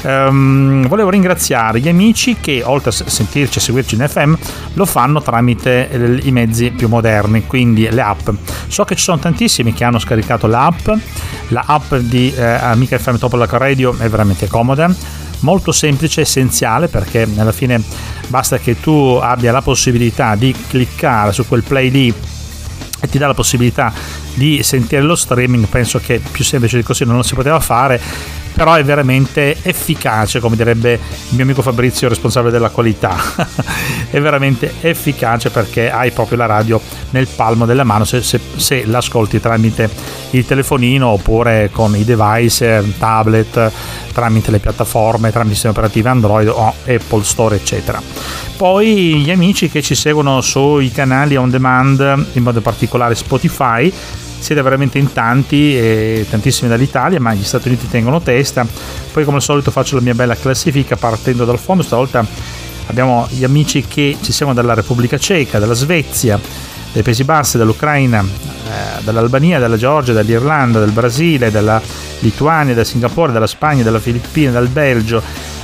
Um, 0.03 0.88
volevo 0.88 1.11
ringraziare 1.11 1.80
gli 1.80 1.88
amici 1.88 2.38
che 2.39 2.63
oltre 2.65 2.89
a 2.89 2.93
sentirci 2.93 3.59
e 3.59 3.61
seguirci 3.61 3.93
in 3.93 4.07
FM 4.07 4.34
lo 4.74 4.86
fanno 4.86 5.22
tramite 5.22 6.19
i 6.24 6.32
mezzi 6.32 6.72
più 6.72 6.88
moderni, 6.88 7.45
quindi 7.45 7.88
le 7.89 8.01
app. 8.01 8.30
So 8.67 8.84
che 8.84 8.95
ci 8.95 9.03
sono 9.03 9.19
tantissimi 9.19 9.74
che 9.74 9.84
hanno 9.84 9.99
scaricato 9.99 10.47
l'app, 10.47 10.89
la 11.49 11.63
app 11.67 11.93
di 11.95 12.34
eh, 12.34 12.43
Amica 12.43 12.97
FM 12.97 13.17
Top 13.17 13.34
Radio 13.34 13.95
è 13.97 14.09
veramente 14.09 14.47
comoda 14.47 15.19
molto 15.42 15.72
semplice, 15.72 16.22
essenziale 16.22 16.88
perché 16.88 17.28
alla 17.38 17.52
fine 17.52 17.82
basta 18.28 18.58
che 18.58 18.80
tu 18.80 19.20
abbia 19.22 19.52
la 19.52 19.62
possibilità 19.62 20.36
di 20.36 20.56
cliccare 20.68 21.32
su 21.32 21.48
quel 21.48 21.64
play 21.64 21.92
lì 21.92 22.14
e 23.04 23.10
ti 23.10 23.18
dà 23.18 23.28
la 23.28 23.34
possibilità 23.34 23.94
di 24.34 24.64
sentire 24.64 25.02
lo 25.02 25.16
streaming, 25.16 25.66
penso 25.68 26.00
che 26.00 26.20
più 26.20 26.44
semplice 26.44 26.78
di 26.78 26.84
così 26.84 27.04
non 27.04 27.16
lo 27.18 27.24
si 27.24 27.36
poteva 27.36 27.60
fare 27.60 28.00
però 28.54 28.74
è 28.74 28.84
veramente 28.84 29.58
efficace, 29.62 30.39
come 30.39 30.56
direbbe 30.56 30.93
il 30.93 31.36
mio 31.36 31.43
amico 31.43 31.62
Fabrizio, 31.62 32.10
responsabile 32.10 32.52
della 32.52 32.70
qualità. 32.70 33.16
è 34.10 34.20
veramente 34.20 34.74
efficace 34.82 35.49
perché 35.49 35.89
hai 35.89 36.12
proprio 36.12 36.38
la 36.38 36.45
radio 36.45 36.82
nel 37.12 37.28
palmo 37.28 37.66
della 37.66 37.84
mano 37.84 38.04
se, 38.04 38.22
se, 38.22 38.39
se 38.56 38.86
l'ascolti 38.86 39.39
tramite 39.39 39.89
il 40.32 40.45
telefonino 40.45 41.08
oppure 41.08 41.70
con 41.72 41.95
i 41.95 42.04
device, 42.04 42.84
tablet, 42.97 43.72
tramite 44.14 44.52
le 44.52 44.60
piattaforme, 44.60 45.32
tramite 45.32 45.54
sistemi 45.54 45.74
operativi 45.74 46.08
Android 46.08 46.47
o 46.47 46.74
Apple 46.86 47.24
Store, 47.24 47.56
eccetera. 47.56 48.02
Poi 48.58 49.16
gli 49.18 49.32
amici 49.32 49.70
che 49.70 49.82
ci 49.82 49.95
seguono 49.95 50.41
sui 50.41 50.91
canali 50.91 51.36
on 51.36 51.49
demand, 51.49 52.28
in 52.34 52.43
modo 52.43 52.62
particolare 52.62 53.16
Spotify, 53.16 53.91
siete 54.42 54.62
veramente 54.62 54.98
in 54.98 55.12
tanti, 55.14 55.78
e 55.78 56.26
tantissimi 56.30 56.70
dall'Italia, 56.70 57.20
ma 57.20 57.34
gli 57.34 57.44
Stati 57.44 57.68
Uniti 57.68 57.88
tengono 57.89 58.22
testa. 58.22 58.66
Poi 59.12 59.24
come 59.24 59.38
al 59.38 59.44
solito 59.44 59.72
faccio 59.72 59.96
la 59.96 60.02
mia 60.02 60.14
bella 60.14 60.36
classifica 60.36 60.96
partendo 60.96 61.46
dal 61.46 61.60
fondo, 61.60 61.84
stavolta 61.84 62.26
abbiamo 62.88 63.28
gli 63.30 63.44
amici 63.44 63.86
che 63.88 64.18
ci 64.22 64.32
seguono 64.32 64.60
dalla 64.60 64.74
Repubblica 64.74 65.18
Ceca, 65.18 65.60
dalla 65.60 65.74
Svezia, 65.74 66.39
dai 66.92 67.04
Paesi 67.04 67.24
Bassi, 67.24 67.58
dall'Ucraina, 67.58 68.22
eh, 68.22 69.02
dall'Albania, 69.04 69.60
dalla 69.60 69.78
Georgia, 69.78 70.14
dall'Irlanda, 70.14 70.80
dal 70.80 70.92
Brasile, 70.92 71.52
dalla 71.52 71.82
Lituania, 72.20 72.74
da 72.74 72.84
Singapore, 72.84 73.32
dalla 73.32 73.48
Spagna, 73.48 73.84
dalla 73.84 74.00
Filippine, 74.00 74.52
dal 74.52 74.68
Belgio, 74.68 75.22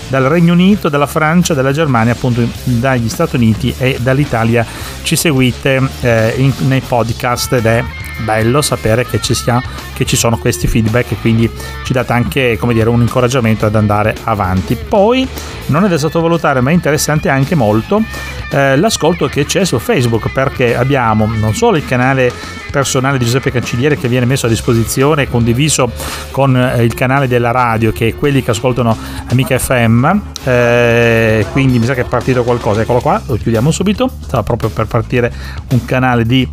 dal 0.07 0.23
Regno 0.23 0.53
Unito, 0.53 0.87
dalla 0.87 1.05
Francia, 1.05 1.53
dalla 1.53 1.73
Germania, 1.73 2.13
appunto 2.13 2.47
dagli 2.63 3.09
Stati 3.09 3.35
Uniti 3.35 3.73
e 3.77 3.97
dall'Italia 3.99 4.65
ci 5.03 5.15
seguite 5.15 5.81
eh, 6.01 6.33
in, 6.37 6.53
nei 6.67 6.81
podcast 6.81 7.53
ed 7.53 7.65
è 7.65 7.83
bello 8.23 8.61
sapere 8.61 9.05
che 9.05 9.21
ci, 9.21 9.33
sia, 9.33 9.61
che 9.93 10.05
ci 10.05 10.15
sono 10.15 10.37
questi 10.37 10.67
feedback 10.67 11.11
e 11.11 11.15
quindi 11.17 11.49
ci 11.83 11.93
date 11.93 12.13
anche 12.13 12.59
dire, 12.71 12.89
un 12.89 13.01
incoraggiamento 13.01 13.65
ad 13.65 13.75
andare 13.75 14.15
avanti. 14.23 14.75
Poi 14.75 15.27
non 15.67 15.85
è 15.85 15.87
da 15.87 15.97
sottovalutare, 15.97 16.61
ma 16.61 16.71
è 16.71 16.73
interessante 16.73 17.29
anche 17.29 17.55
molto 17.55 18.01
eh, 18.49 18.77
l'ascolto 18.77 19.27
che 19.27 19.45
c'è 19.45 19.65
su 19.65 19.77
Facebook 19.77 20.31
perché 20.31 20.75
abbiamo 20.75 21.25
non 21.25 21.53
solo 21.53 21.77
il 21.77 21.85
canale 21.85 22.31
personale 22.71 23.17
di 23.17 23.25
Giuseppe 23.25 23.51
Cancelliere 23.51 23.97
che 23.97 24.07
viene 24.07 24.25
messo 24.25 24.45
a 24.45 24.49
disposizione 24.49 25.23
e 25.23 25.29
condiviso 25.29 25.91
con 26.31 26.55
eh, 26.55 26.83
il 26.83 26.93
canale 26.93 27.27
della 27.27 27.51
radio 27.51 27.91
che 27.91 28.09
è 28.09 28.15
quelli 28.15 28.41
che 28.41 28.51
ascoltano 28.51 28.95
Amica 29.27 29.57
FM 29.57 30.19
eh, 30.43 31.45
quindi 31.51 31.79
mi 31.79 31.85
sa 31.85 31.93
che 31.93 32.01
è 32.01 32.05
partito 32.05 32.43
qualcosa 32.43 32.81
eccolo 32.81 33.01
qua 33.01 33.21
lo 33.25 33.35
chiudiamo 33.35 33.69
subito 33.69 34.09
stava 34.21 34.43
proprio 34.43 34.69
per 34.69 34.85
partire 34.85 35.31
un 35.71 35.83
canale 35.83 36.23
di 36.23 36.47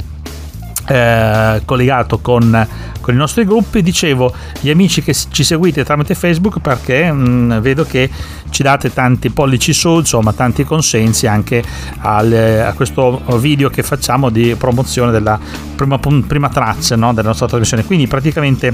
eh, 0.86 1.62
collegato 1.64 2.18
con, 2.18 2.66
con, 3.00 3.14
i 3.14 3.16
nostri 3.16 3.44
gruppi. 3.44 3.82
Dicevo, 3.82 4.32
gli 4.60 4.70
amici 4.70 5.02
che 5.02 5.14
ci 5.14 5.44
seguite 5.44 5.84
tramite 5.84 6.14
Facebook 6.14 6.60
perché 6.60 7.10
mh, 7.10 7.18
mm, 7.18 7.58
vedo 7.58 7.84
che 7.84 8.10
ci 8.50 8.62
date 8.62 8.92
tanti 8.92 9.30
pollici 9.30 9.72
su, 9.72 9.98
insomma, 9.98 10.32
tanti 10.32 10.64
consensi 10.64 11.26
anche 11.26 11.62
al, 11.98 12.32
a 12.66 12.72
questo 12.74 13.22
video 13.38 13.68
che 13.68 13.82
facciamo 13.82 14.30
di 14.30 14.54
promozione 14.56 15.10
della 15.10 15.38
prima, 15.74 15.98
prima 15.98 16.48
traccia 16.48 16.96
no, 16.96 17.12
della 17.12 17.28
nostra 17.28 17.46
trasmissione. 17.46 17.84
Quindi 17.84 18.06
praticamente 18.06 18.72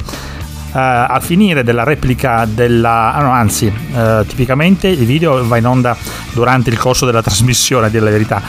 Uh, 0.72 0.76
al 0.76 1.20
finire 1.20 1.64
della 1.64 1.82
replica 1.82 2.44
della 2.44 3.12
ah, 3.12 3.22
no, 3.22 3.32
anzi 3.32 3.66
uh, 3.66 4.24
tipicamente 4.24 4.86
il 4.86 5.04
video 5.04 5.44
va 5.44 5.56
in 5.56 5.66
onda 5.66 5.96
durante 6.32 6.70
il 6.70 6.78
corso 6.78 7.06
della 7.06 7.22
trasmissione 7.22 7.86
a 7.86 7.88
dire 7.88 8.04
la 8.04 8.10
verità 8.10 8.40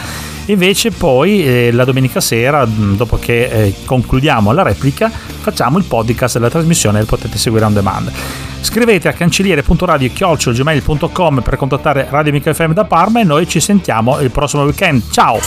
Invece 0.45 0.91
poi 0.91 1.43
eh, 1.45 1.71
la 1.71 1.83
domenica 1.85 2.19
sera, 2.19 2.65
mm, 2.65 2.95
dopo 2.95 3.17
che 3.17 3.43
eh, 3.45 3.75
concludiamo 3.85 4.51
la 4.51 4.63
replica, 4.63 5.07
facciamo 5.09 5.77
il 5.77 5.83
podcast 5.85 6.33
della 6.33 6.49
trasmissione 6.49 7.01
e 7.01 7.05
potete 7.05 7.37
seguire 7.37 7.65
on 7.65 7.73
demand. 7.73 8.11
Scrivete 8.59 9.07
a 9.07 9.13
cancelliere.radio.gmail.com 9.13 11.41
per 11.41 11.57
contattare 11.57 12.07
Radio 12.09 12.31
Mica 12.31 12.51
FM 12.53 12.71
da 12.73 12.85
Parma 12.85 13.21
e 13.21 13.23
noi 13.23 13.47
ci 13.47 13.59
sentiamo 13.59 14.19
il 14.19 14.31
prossimo 14.31 14.63
weekend. 14.63 15.03
Ciao! 15.11 15.39